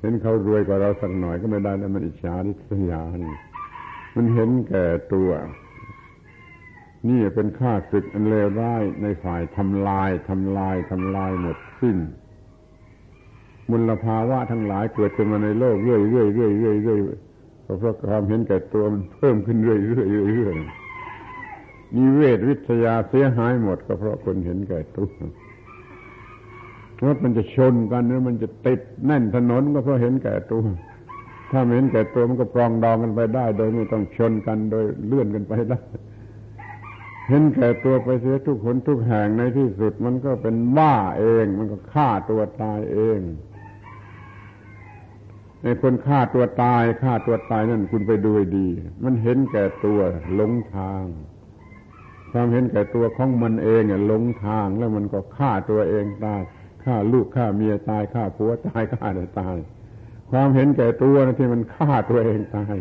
[0.00, 3.34] เห็นเขารวยกว่าเราสักหน่อยก็ไม่ได้แล้วมันอิจฉาริษยานี่
[4.16, 5.30] มันเห็นแก่ตัว
[7.08, 11.98] นี่เป็นข้าศึกอันเลวร้ายในฝ่ายทำลายทำลายทำลายหมดสิ้น
[13.70, 17.00] มลภาวะทั้งหลายเกิดขึ้นมาในโลกเรื่อยเรื่อยเรื่อยเรื่อยเรื่อย
[17.80, 20.54] เพราะความเห็นแก่ตัวมันเพิ่มขึ้นเรื่อยเรื่อยเรื่อย
[21.96, 25.10] มีเวทวิทยาเสียหายหมดก็เพราะคนเห็นแก่ตัว
[27.04, 30.62] รถมันจะชนกันหรือมันจะติดแน่นถนนก็เพราะเห็นแก่ตัว
[31.50, 35.80] ถ้าไม่เห็นแก่ตัวมันก็ปรองดองกันไปได้ โดยไม่ต้องชนกันโดยเลื่อนกันไปได้
[37.28, 43.20] เห็นแก่ตัวไปเสียทุกคนทุกแห่งในที่สุดมันก็เป็นบ้าเอง มันก็ฆ่าตัวตายเอง
[45.62, 48.66] ไอ้คนฆ่าตัวตายฆ่าตัวตายนั่นคุณไปดูดี
[49.04, 50.00] มันเห็นแก่ตัว
[50.34, 51.04] หลงทาง
[52.32, 56.40] ความเห็นแก่ตัวของมันเองหลงทางแล้วมันก็ฆ่าตัวเองตาย
[56.84, 59.56] ฆ่าลูกฆ่าเมียตายฆ่าผัวตายฆ่าเด็ตาย
[60.30, 62.76] ความเห็นแก่ตัวนะที่มันฆ่าตัวเองตาย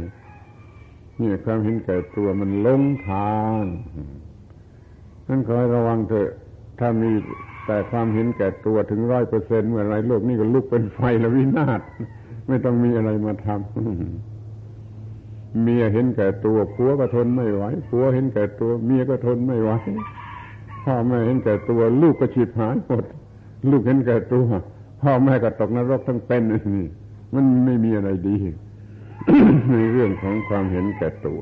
[1.21, 3.61] นี่ความเห็นแก่ตัวมันหลงทาง
[5.27, 6.29] นั่นขอให้ระวังเถอะ
[6.79, 7.11] ถ้ามี
[7.65, 11.81] แต่ความเห็นแก่ตัวถึงร้อยเปอร์เซ็นต์เมื่อไรโลกนี้ก็ลุกเป็นไฟและวินาศ
[12.47, 13.61] ไม่ต้องมีอะไรมาทำ
[15.63, 19.71] เมียเห็นแก่ตัวผัวก็ทนไม่ไหวผัวเห็นแก่ตัว เมียก็ทนไม่ไหว
[20.83, 23.05] พ่อแม่เห็นแก่ตัว ลูกก็ฉีดหายหมด
[23.71, 24.47] ลูกเห็นแก่ตัว
[25.01, 26.87] พ่อแม่ก็ตกนรกทั้งเป็นนี่
[27.33, 28.37] มันไม่มีอะไรดี
[29.71, 31.41] ในเรื่องของความเห็นแก่ตัว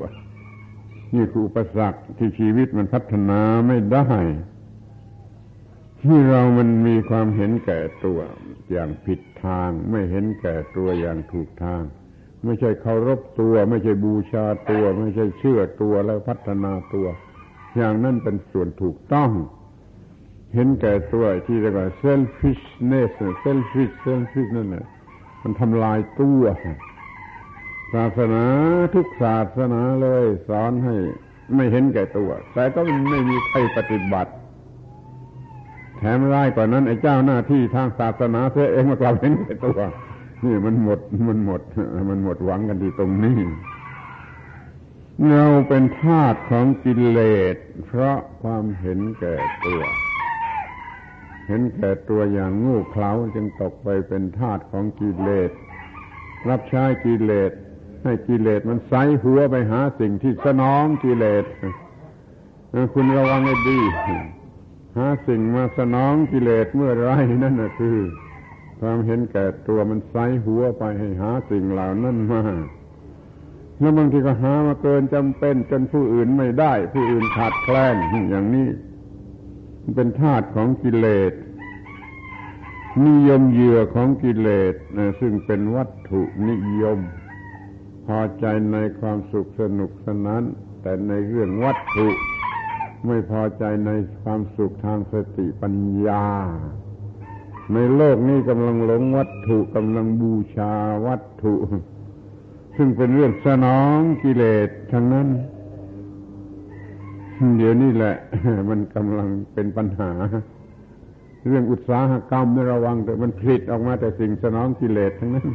[1.14, 4.06] นี่คืออุปสรรคที่ชีวิตมันพัฒนาไม่ได้
[6.02, 8.18] ที่เรามันมีความเห็นแก่ตัว
[8.70, 11.82] อย่างผิดทาง ไม่เห็นแก่ตัวอย่างถูกทาง
[12.44, 17.06] ไม่ใช่เคารพตัว ไม่ใช่บูชาตัว ไม่ใช่เชื่อตัวแล้วพัฒนาตัว
[17.76, 19.30] อย่างนั้นเป็นส่วนถูกต้อง
[20.54, 23.10] เห็นแก่ตัวที่เรียกว่า selfishness
[23.44, 24.86] selfish selfish นั่นแหละ
[25.42, 26.42] มันทำลายตัว
[27.94, 28.44] ศาสนา
[28.94, 30.94] ทุกศาสนาเลย สอนให้
[31.54, 32.80] ไม่เห็นแก่ตัว แต่ก็
[33.10, 34.32] ไม่มีใครปฏิบัติ
[35.98, 39.80] แถมร้ายกว่านั้นไอ้เจ้าหน้าที่ทางศาสนาเสียเองมากลับเห็นแก่ตัว
[40.44, 41.60] นี่มันหมดมันหมด
[42.10, 43.38] มันหมดหวังกันที่ตรงนี้
[45.36, 47.20] เราเป็นทาสของกิเล
[47.54, 49.34] สเพราะความเห็นแก่
[49.66, 49.82] ตัว
[51.48, 55.50] เห็นแก่ตัวอย่างงูเขลาจึงตกไปเป็นทาสของกิเลส
[56.48, 57.52] รับใช้กิเลส
[58.04, 58.92] ให้กิเลสมันไซ
[59.22, 61.44] หัวไปหาสิ่งที่สนองกิเลส
[62.94, 63.78] คุณระวังให้ดี
[64.96, 67.10] หาสิ่งมาสนองกิเลสเมื่อไร
[67.42, 67.98] นั่นนะคือ
[68.80, 72.40] ความเห็นแก่ตัวมันไซหัวไปให้หาสิ่งเหล่านั้นมา
[73.78, 77.96] แล้วบางทีก็หามาเกินจำเป็น จนผู้อื่นไม่ได้ ผู้อื่นขาดแคลน
[78.30, 78.68] อย่างนี้
[79.94, 81.32] เป็นธาตุของกิเลส
[83.06, 84.74] นิยมเหยื่อของกิเลส
[85.20, 86.98] ซึ่งเป็นวัตถุนิยม
[88.06, 90.42] พอใจในความสุขสนุกสนาน
[90.82, 92.08] แต่ในเรื่องวัตถุ
[93.06, 93.90] ไม่พอใจใน
[94.22, 95.74] ความสุขทางสติปัญ
[96.06, 96.24] ญา
[97.72, 100.72] ในโลกนี้กำลังหลงวัตถุกำลังบูชา
[101.06, 101.54] วัตถุ
[102.76, 105.28] ซึ่งเป็นเรื่องสนองกิเลสทั้งนั้น
[107.56, 108.16] เดี๋ยวนี้แหละ
[108.70, 110.10] มันกำลังเป็นปัญหา
[111.46, 115.48] เรื่องอุตสาหกรรมนี่ระวังแต่มันผลิตออกมาแต่สิ่งสนองกิเลสทั้งนั้น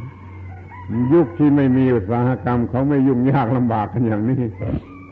[1.12, 4.42] ยุคที่ไม่มีอุตสาหกรรมเขาไม่ยุ่งยากลำบากกันอย่างนี้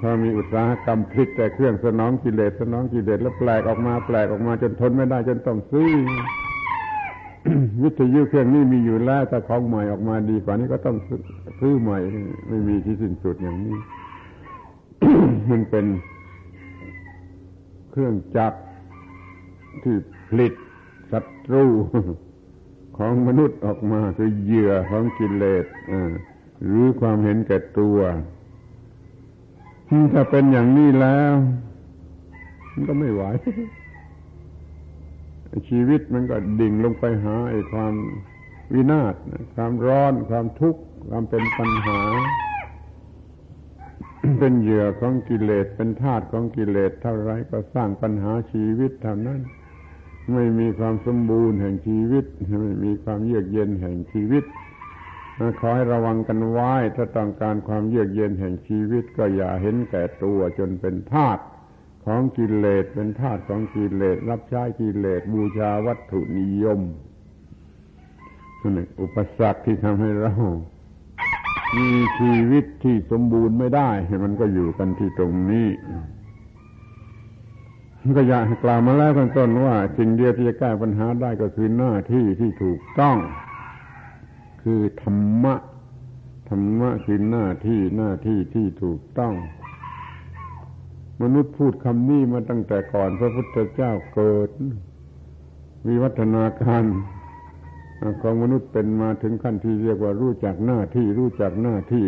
[0.01, 5.91] พอมีอุตสาหกรรมผลิตแต่เครื่องสนองกิเลสสนองกิเลสแล้วแปลกออกมาแปลกออกมาจนทนไม่ได้จนต้องซื้อ
[7.83, 10.97] วิทยุเครื่องนี้มีอยู่แล้วแต่ของใหม่ออกมาดีกว่านี้ก็ต้อง
[11.61, 11.99] ซื้อใหม่
[12.49, 13.77] ไม่มีที่สิ้นสุดอย่างนี้
[15.51, 15.87] มันเป็น
[17.91, 18.59] เครื่องจักร
[19.83, 19.95] ที่
[20.29, 20.53] ผลิต
[21.13, 21.65] ศัตรู
[22.99, 25.65] ของมนุษย์ออกมาคือเหยื่อของกิเลส
[26.65, 27.99] หรือความเห็นแก่ตัว
[30.13, 31.35] ถ้าเป็นอย่างนี้แล้ว
[32.73, 33.23] มันก็ไม่ไหว
[35.69, 37.95] ชีวิตมันก็ดิ่งลงไปหาไอ้ความ
[38.73, 39.15] วินาศ
[39.55, 42.01] ความร้อนความทุกข์ความเป็นปัญหา
[44.39, 49.41] เป็นเหยื่อของกิเลสเป็นธาตุของกิเลสเท่าไรก็สร้างปัญหาชีวิตเท่านั้น
[50.33, 52.25] ไม่มีความสมบูรณ์แห่งชีวิต
[52.63, 54.45] ไม่มีความเยือกเย็นแห่งชีวิต
[55.61, 61.39] ขอให้ระวังกันไว้ ถ้าต้องการความเยือกเย็นแห่งชีวิตก็อย่าเห็นแก่ตัวจนเป็นทาส
[62.05, 66.81] ของกิเลสเป็นทาสของกิเลสรับใช้กิเลสบูชาวัตถุนิยม
[68.77, 70.33] นี่อุปสรรคที่ทำให้เรา
[71.77, 73.91] มีชีวิตที่สมบูรณ์ไม่ได้
[74.25, 75.69] มันก็อยู่กันที่ตรงนี้
[78.17, 83.17] ก็อยากกล่าวมาแล้วข้างต้นว่า สิ่งเดียวที่จะแก้ปัญหาได้ก็คือหน้าที่ที่ถูกต้อง
[84.63, 85.55] คือธรรมะ
[86.49, 89.35] ธรรมะคือหน้าที่หน้าที่ที่ถูกต้อง
[91.23, 94.51] มนุษย์พูดคำนี้มาตั้งแต่ก่อนพระพุทธเจ้าเกิด
[95.87, 96.85] วิวัฒนาการ
[98.23, 102.07] ของมนุษย์เป็นมาถึงขั้นที่เรียกว่ารู้จักหน้าที่รู้จักหน้าที่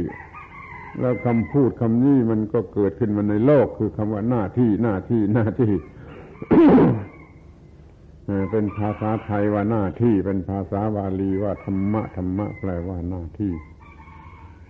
[1.00, 5.72] แล้วคำพูดคำนี้มันก็เกิดขึ้นมาในโลก คือคำว่าหน้าที่หน้าที่หน้าที่
[8.51, 13.53] เป็นภาษาไทยว่าหน้าที่เป็นภาษาบาลีว่าธรรมะธรรมะแปลว่าหน้าที่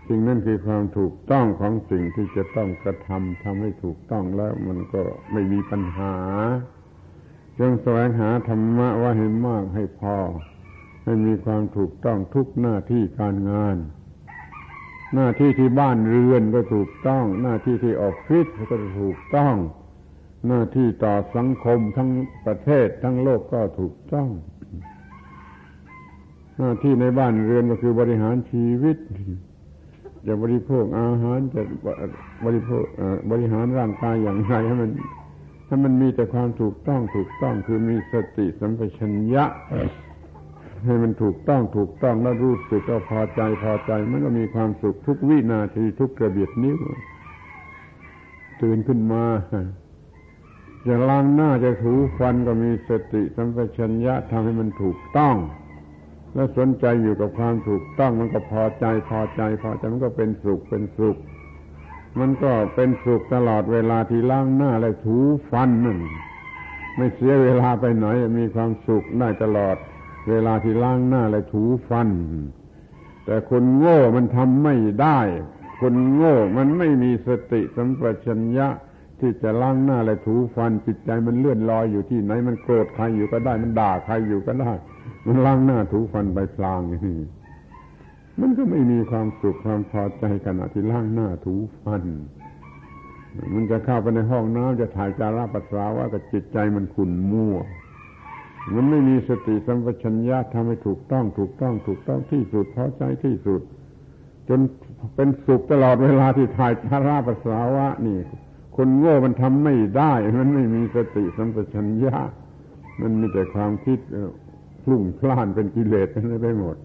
[0.08, 6.14] สิ่งนั้นคือความถูกต้องของสิ่งที่จะต้องกระทำทำให้ถูกต้องแล้วมันก็ไม่มีปัญหา
[7.58, 10.16] จงแสวงหาธรรมะว่าให้มากให้พอ
[11.04, 13.76] ให้มีความถูกต้องทุกหน้าที่การงาน
[15.14, 19.54] หน้าที่ที่บ้านเรือนก็ถูกต้อง หน้าที่ที่ออฟฟิศก็ถูกต้อง
[20.48, 22.10] หน้าที่ต่อสังคมทั้ง
[22.46, 24.28] ประเทศทั้งโลกก็ถูกต้อง
[26.58, 28.96] หน้าที่ในบ้านเรือนก็คือบริหารชีวิต
[30.26, 31.62] จะบริโภคอาหารจะ
[32.44, 32.84] บริโภค
[33.30, 34.90] บริหารร่างกายอย่างไรให้มัน
[35.66, 39.44] ให้มันมีแต่ความถูกต้องถูกต้องคือมีสติสัมปชัญญะ
[40.84, 46.78] ให้มันถูกต้องถูกต้องแล้วรู้สึกก็พอใจพอใจ มันก็มีความสุขทุกวินาทีทุกกระเบียดนิ้ว
[48.62, 49.24] ตื่นขึ้นมา
[50.86, 55.36] จะล้างหน้าจะถูฟันก็มีสติสัมปชัญญะทำให้มันถูกต้อง
[56.34, 61.16] แล้วสนใจอยู่กับความถูกต้องมันก็พอใจพอใจพอใจมันก็เป็นสุขเป็นสุข
[62.20, 65.16] มันก็เป็นสุขตลอดเวลาที่ล้างหน้าและถู
[65.50, 65.98] ฟันนั่น
[66.96, 68.06] ไม่เสียเวลาไปไหน
[68.38, 69.76] มีความสุขได้ตลอด
[70.28, 72.08] เวลาที่ล้างหน้าและถูฟัน
[73.24, 75.20] แต่คนโง่มันทำไม่ได้
[75.80, 78.68] คนโง่มันไม่มีสติสัมปชัญญะ
[79.22, 84.72] ที่จะล้างหน้าและถูฟันจิตใจมันเลื่อนลอยอยู่ที่ไหน มันโกรธใครอยู่ก็ได้ มันด่าใครอยู่ก็ได้
[85.26, 87.18] มันล้างหน้าถูฟันไปพลางนี่
[88.40, 92.04] มันก็ไม่มีความสุขความพอใจขณะที่ล้างหน้าถูฟัน
[93.54, 97.56] มันจะเข้าไปในห้องน้ำจะถ่ายจาระปัสสาวะกับจิตใจมันขุ่นมัว
[98.74, 103.60] มันไม่มีสติสัมปชัญญะทำให้ถูกต้องถูกต้องถูกต้องที่สุดพอใจที่สุด
[104.48, 104.60] จน
[105.14, 108.18] เป็นสุขตลอดเวลาที่ถ่ายทาราปัสสาวะนี่
[108.76, 112.16] คนโง่มันทำไม่ได้ มันไม่มีสติสัมปชัญญะ
[113.00, 113.98] มันมีแต่ความคิด
[114.84, 116.08] พลุ่งพล่านเป็นกิเลส
[116.42, 116.76] ไปหมด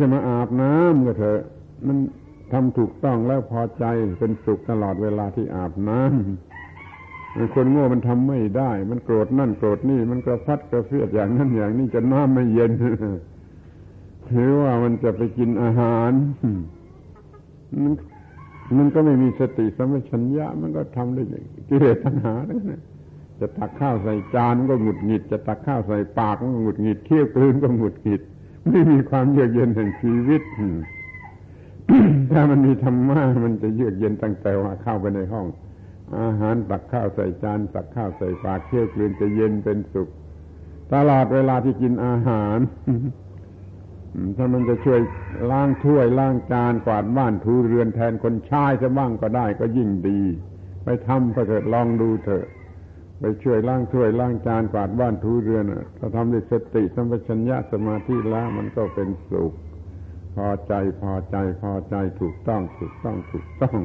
[0.00, 1.40] จะมาอาบน้ำก็เถอะ
[1.86, 1.96] มัน
[2.52, 3.84] ทำถูกต้องแล้วพอใจ
[4.20, 12.72] เป็นสุขตลอดเวลาที่อาบน้ำคนโง่มันทำไม่ได้ มันโกรธนั่นโกรธนี่ มันกระพัดกระเฟียดอย่างนั้นอย่างนี้จะน้ำไม่เย็น
[14.30, 16.12] หรือว่ามันจะไปกินอาหาร
[17.82, 17.92] มัน
[18.76, 21.22] มันก็ไม่มีสติสัมปชัญญะมันก็ทำได้
[21.68, 22.80] กิเลสตัณหาเนี่ย
[23.40, 28.22] จะตักข้าวใส่จานก็หงุดหงิด จะตักข้าวใส่ปากก็หงุดหงิดเคี้ยวกลืนก็หงุดหงิด
[28.68, 30.42] ไม่มีความเยือกเย็นแห่งชีวิต
[32.32, 35.46] ถ้ามันมีธรรมะมันจะเยือกเย็นตั้งแต่ว่าเข้าไปในห้อง
[36.20, 40.08] อาหารตักข้าวใส่จานตักข้าวใส่ปากเคี้ยวกลืนจะเย็นเป็นสุข
[40.94, 42.58] ตลอดเวลาที่กินอาหาร
[44.36, 45.00] ถ้ามันจะช่วย
[45.50, 50.20] ล้างถ้วยล้างจานกวาดบ้านถูเรือนแทนคนใช้จะบ้างก็ได้ก็ยิ่งดี
[50.84, 52.46] ไปทำก็เถิดลองดูเถอะ
[53.20, 55.64] ไปช่วยล้างถ้วยล้างจานกวาดบ้านถูเรือน
[55.98, 59.52] ถ้าทำด้วยสติสัมปชัญญะสมาธิแล้วมันก็เป็นสุข
[60.36, 63.78] พอใจพอใจพอใจถูกต้องถูกต้องถูกต้อง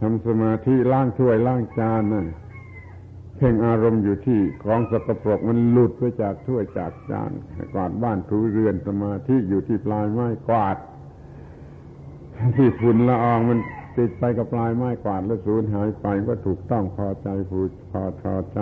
[0.00, 2.26] ทำสมาธิล้างถ้วยล้างจานนั่น
[3.36, 7.30] เพ่งอารมณ์อยู่ที่ของสกปรกมันหลุดไปจากถ้วยจากจาน
[7.74, 10.76] กวาดบ้านถูเรือนสมาธิอยู่ที่ปลายไม้กวาด
[12.56, 13.58] ที่ฝุ่นละอองมัน
[13.98, 17.60] ติดไปกับปลายไม้กวาดแล้วสูญหายไปก็ถูกต้องพอใจผู
[17.92, 18.58] พอพอใจ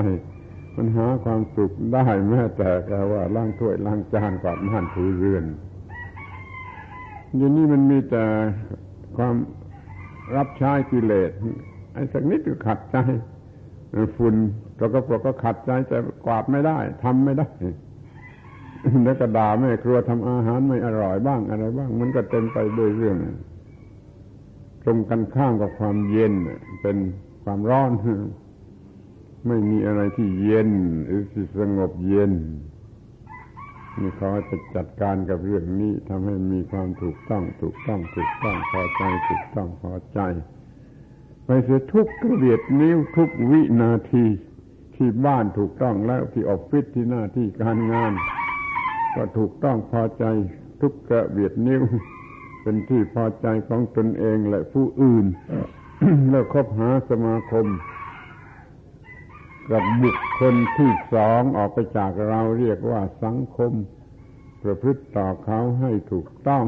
[0.77, 5.45] มันหาความสุขได้แม้แต่แค่ว่าล้างถ้วยล้างจานกวาดบ้านถูเรือน
[7.37, 8.25] อย่างนี้มันมีแต่
[9.17, 9.35] ความ
[10.37, 11.31] รับใช้กิเลส
[11.95, 12.97] ไอ้สักนิดก็ขัดใจ
[14.17, 14.35] ฝุ่น
[14.77, 17.49] เราก็ปรกก็ขัดใจแต่กวาดไม่ได้ทำไม่ได้
[19.05, 23.17] แล้วก็ด่าแม่ครัวทำอาหารไม่อร่อยบ้างอะไรบ้าง มันก็เต็มไปด้วยเรื่อง
[24.85, 26.33] ตรงกันข้ามกับความเย็น
[26.83, 26.97] เป็น
[27.45, 27.91] ความร้อน
[29.49, 30.71] ไม่มีอะไรที่เย็น
[31.05, 32.33] หรือที่สงบเย็น
[34.01, 40.21] นี่เขาจะจัดการกับเรื่องนี้ทำให้มีความถูกต้อง ถูกต้อง ถูกต้องพอใจ ถูกต้องพอใจ
[41.47, 44.25] ไปเสียทุกกระเบียดนิ้วทุกวินาที
[44.95, 48.13] ที่บ้านถูกต้องแล้วที่ออฟฟิศที่หน้าที่การงาน
[49.15, 50.25] ก็ถูกต้องพอใจ
[50.81, 51.83] ทุกกระเบียดนิ้ว
[52.63, 55.27] เป็นที่พอใจของตนเองและผู้อื่น
[56.31, 57.67] แล้วคบหาสมาคม
[59.71, 63.73] กับบุคคลที่สองออกไปจากเราเรียกว่าสังคม
[64.63, 66.65] ประพฤติต่อเขาให้ถูกต้อง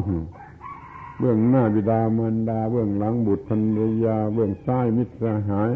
[1.19, 5.71] เบื้องหน้าบิดามารดา เบื้องหลังบุตรภรรยา เบื้องซ้ายมิตรสหาย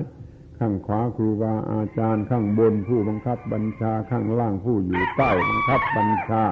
[0.58, 6.44] ข้างขวาครูบาอาจารย์ ข้างบนผู้บังคับบัญชาข้างล่างผู้อยู่ใต้บังคับบัญชา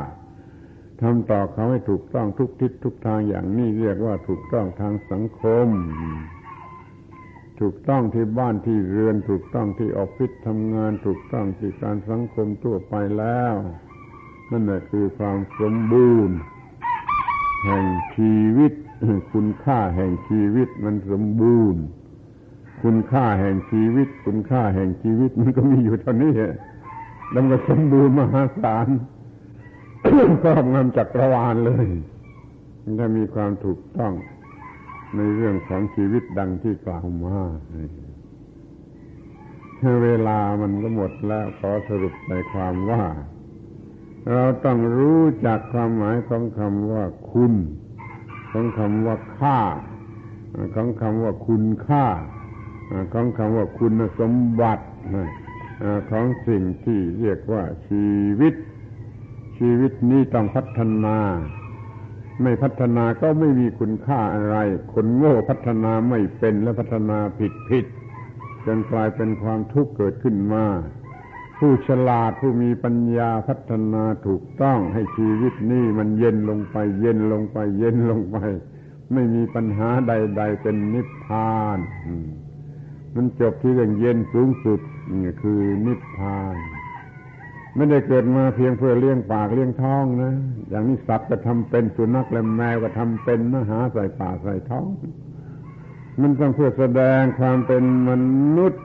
[1.01, 5.69] ทำต่อเขาให้ถูกต้องทุกทิศทุกทางอย่างนี้เรียกว่าถูกต้องทางสังคม
[7.61, 13.55] ถูกต้องที่บ้านที่เรือน ถูกต้องที่ออฟฟิศทำงาน ถูกต้องที่การสังคมทั่วไปแล้ว
[14.51, 16.37] นั่นแหละคือความสมบูรณ์
[17.65, 17.85] แห่ง
[18.17, 18.73] ชีวิต
[19.33, 21.83] คุณค่าแห่งชีวิตมันสมบูรณ์
[22.83, 26.33] คุณค่าแห่งชีวิต คุณค่าแห่งชีวิตมันก็มีอยู่เท่านี้
[27.33, 28.89] แล้วก็สมบูรณ์มหาศาล
[30.43, 31.87] ครอบงำจักรวาลเลย
[32.99, 34.13] ถ้ามีความถูกต้อง
[35.17, 37.39] ในเรื่องของชีวิตดังที่กล่าวมา
[40.05, 43.03] เวลามันก็หมดแล้วขอสรุปในความว่า
[44.33, 47.55] เราต้องรู้จักความหมายของคำว่าคุณ
[48.53, 49.61] ของคำว่าค่า
[50.75, 52.07] ของคำว่าคุณค่า
[53.13, 54.87] ของคำว่าคุณสมบัติ
[56.11, 58.09] ของสิ่งที่เรียกว่าชี
[58.41, 58.55] วิต
[59.59, 61.19] ชีวิตนี้ต้องพัฒนา
[62.43, 64.57] ไม่พัฒนาก็ไม่มีคุณค่าอะไร
[64.93, 67.87] คนโง่พัฒนาไม่เป็นและพัฒนาผิดผิด
[68.67, 70.65] จนกลายเป็นความทุกข์เกิดขึ้นมา
[71.59, 78.37] ผู้ฉลาดผู้มีปัญญาพัฒนาถูกต้องให้ชีวิตนี้มันเย็นลงไปเย็นลงไป เย็นลงไป
[79.13, 81.79] ไม่มีปัญหาใด ๆ เป็นนิพพาน
[83.15, 84.81] มันจบที่เรื่องเย็นสูงสุด
[85.23, 86.57] นี่คือนิพพาน
[87.77, 90.33] ไม่ได้เกิดมาเพียงเพื่อเลี้ยงปากเลี้ยงท้องนะ
[90.69, 94.87] อย่างนี้สัตว์ก็ทำเป็นสุนัขและแมวก็ทำเป็นนะหาใส่ปากใส่ท้อง
[96.21, 98.11] มันต้องเพื่อแสดงความเป็นม
[98.57, 98.83] นุษย์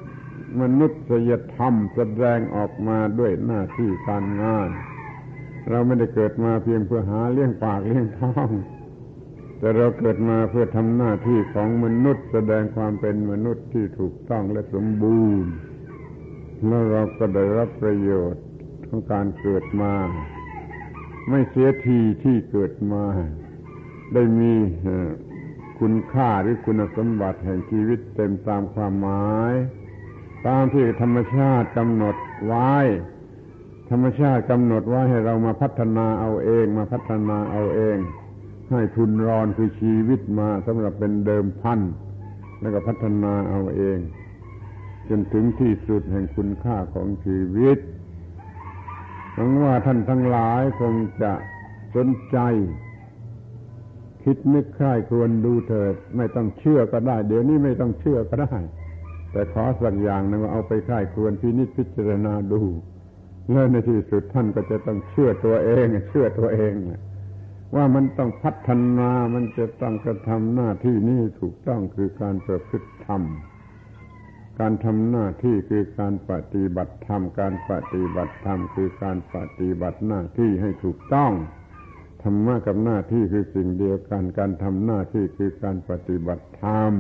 [0.60, 0.92] มนุษ
[1.30, 4.70] ยธรรมแสดงออกมาด้วยหน้าที่การงาน
[5.70, 8.50] เราไม่ได้เกิดมาเพียงเพื่อหาเลี้ยงปากเลี้ยงท้อง
[9.60, 15.52] แต่เราเกิดมาเพื่อทำหน้าที่ของมนุษย์ แสดงความเป็นมนุษย์ที่ถูกต้องและสมบูรณ์
[16.68, 18.46] แล้วเราก็ได้รับประโยชน์
[18.88, 19.94] ของการเกิดมา
[21.30, 23.04] ไม่เสียทีที่เกิดมา
[24.14, 24.54] ได้มี
[25.80, 29.54] คุณค่าหรือคุณสมบัติแห่งชีวิตเต็มตามความหมาย
[30.48, 32.16] ตามที่ธรรมชาติกำหนด
[32.46, 32.72] ไว้
[33.90, 37.98] ธรรมชาติกำหนดไว้ให้เรามาพัฒนาเอาเอง มาพัฒนาเอาเอง
[38.72, 41.80] ให้ทุนรอนคือชีวิตมาสำหรับเป็นเดิมพัน
[42.62, 44.00] แล้วก็พัฒนาเอาเอง
[45.10, 47.78] จนถึงที่สุดแห่งคุณค่าของชีวิต
[49.34, 51.34] หวังว่าท่านทั้งหลายคงจะ
[51.96, 52.38] สนใจ
[54.24, 58.54] คิดนึกใคร่ควรดูเถิด ไม่ต้องเชื่อก็ได้ เดี๋ยวนี้ไม่ต้องเชื่อก็ได้
[59.32, 62.62] แต่ขอสักอย่างนึงว่าเอาไปใคร่ควรพินิจพิจารณาดู
[63.52, 66.74] แล้วในที่สุดท่านก็จะต้องเชื่อตัวเอง เชื่อตัวเอง
[67.76, 73.22] ว่ามันต้องพัฒนามันจะต้องกระทำหน้าที่นี้ถูกต้องคือการประพฤติธรรม
[74.60, 81.32] การทำหน้าที่คือการปฏิบัติธรรม การปฏิบัติธรรมคือการปฏิบัติหน้าที่ให้ถูกต้อง
[82.24, 86.94] ธรรมะกับหน้าที่คือสิ่งเดียวกัน การทำหน้าที่คือการปฏิบัติธรรม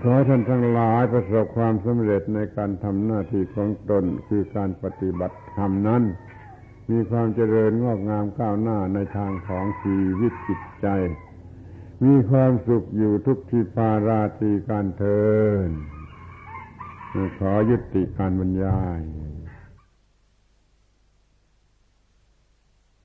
[0.00, 6.02] ขอให้ท่านทั้งหลายประสบความสำเร็จในการทำหน้าที่ของตนคือการปฏิบัติธรรมนั้น
[6.90, 10.86] มีความเจริญงอกงามก้าวหน้าในทางของชีวิตจิตใจ
[12.04, 15.24] มีความสุขอยู่ทุกที่พาราตีการเทิ
[15.66, 15.68] น
[17.38, 19.00] ขอยุติการบรรยาย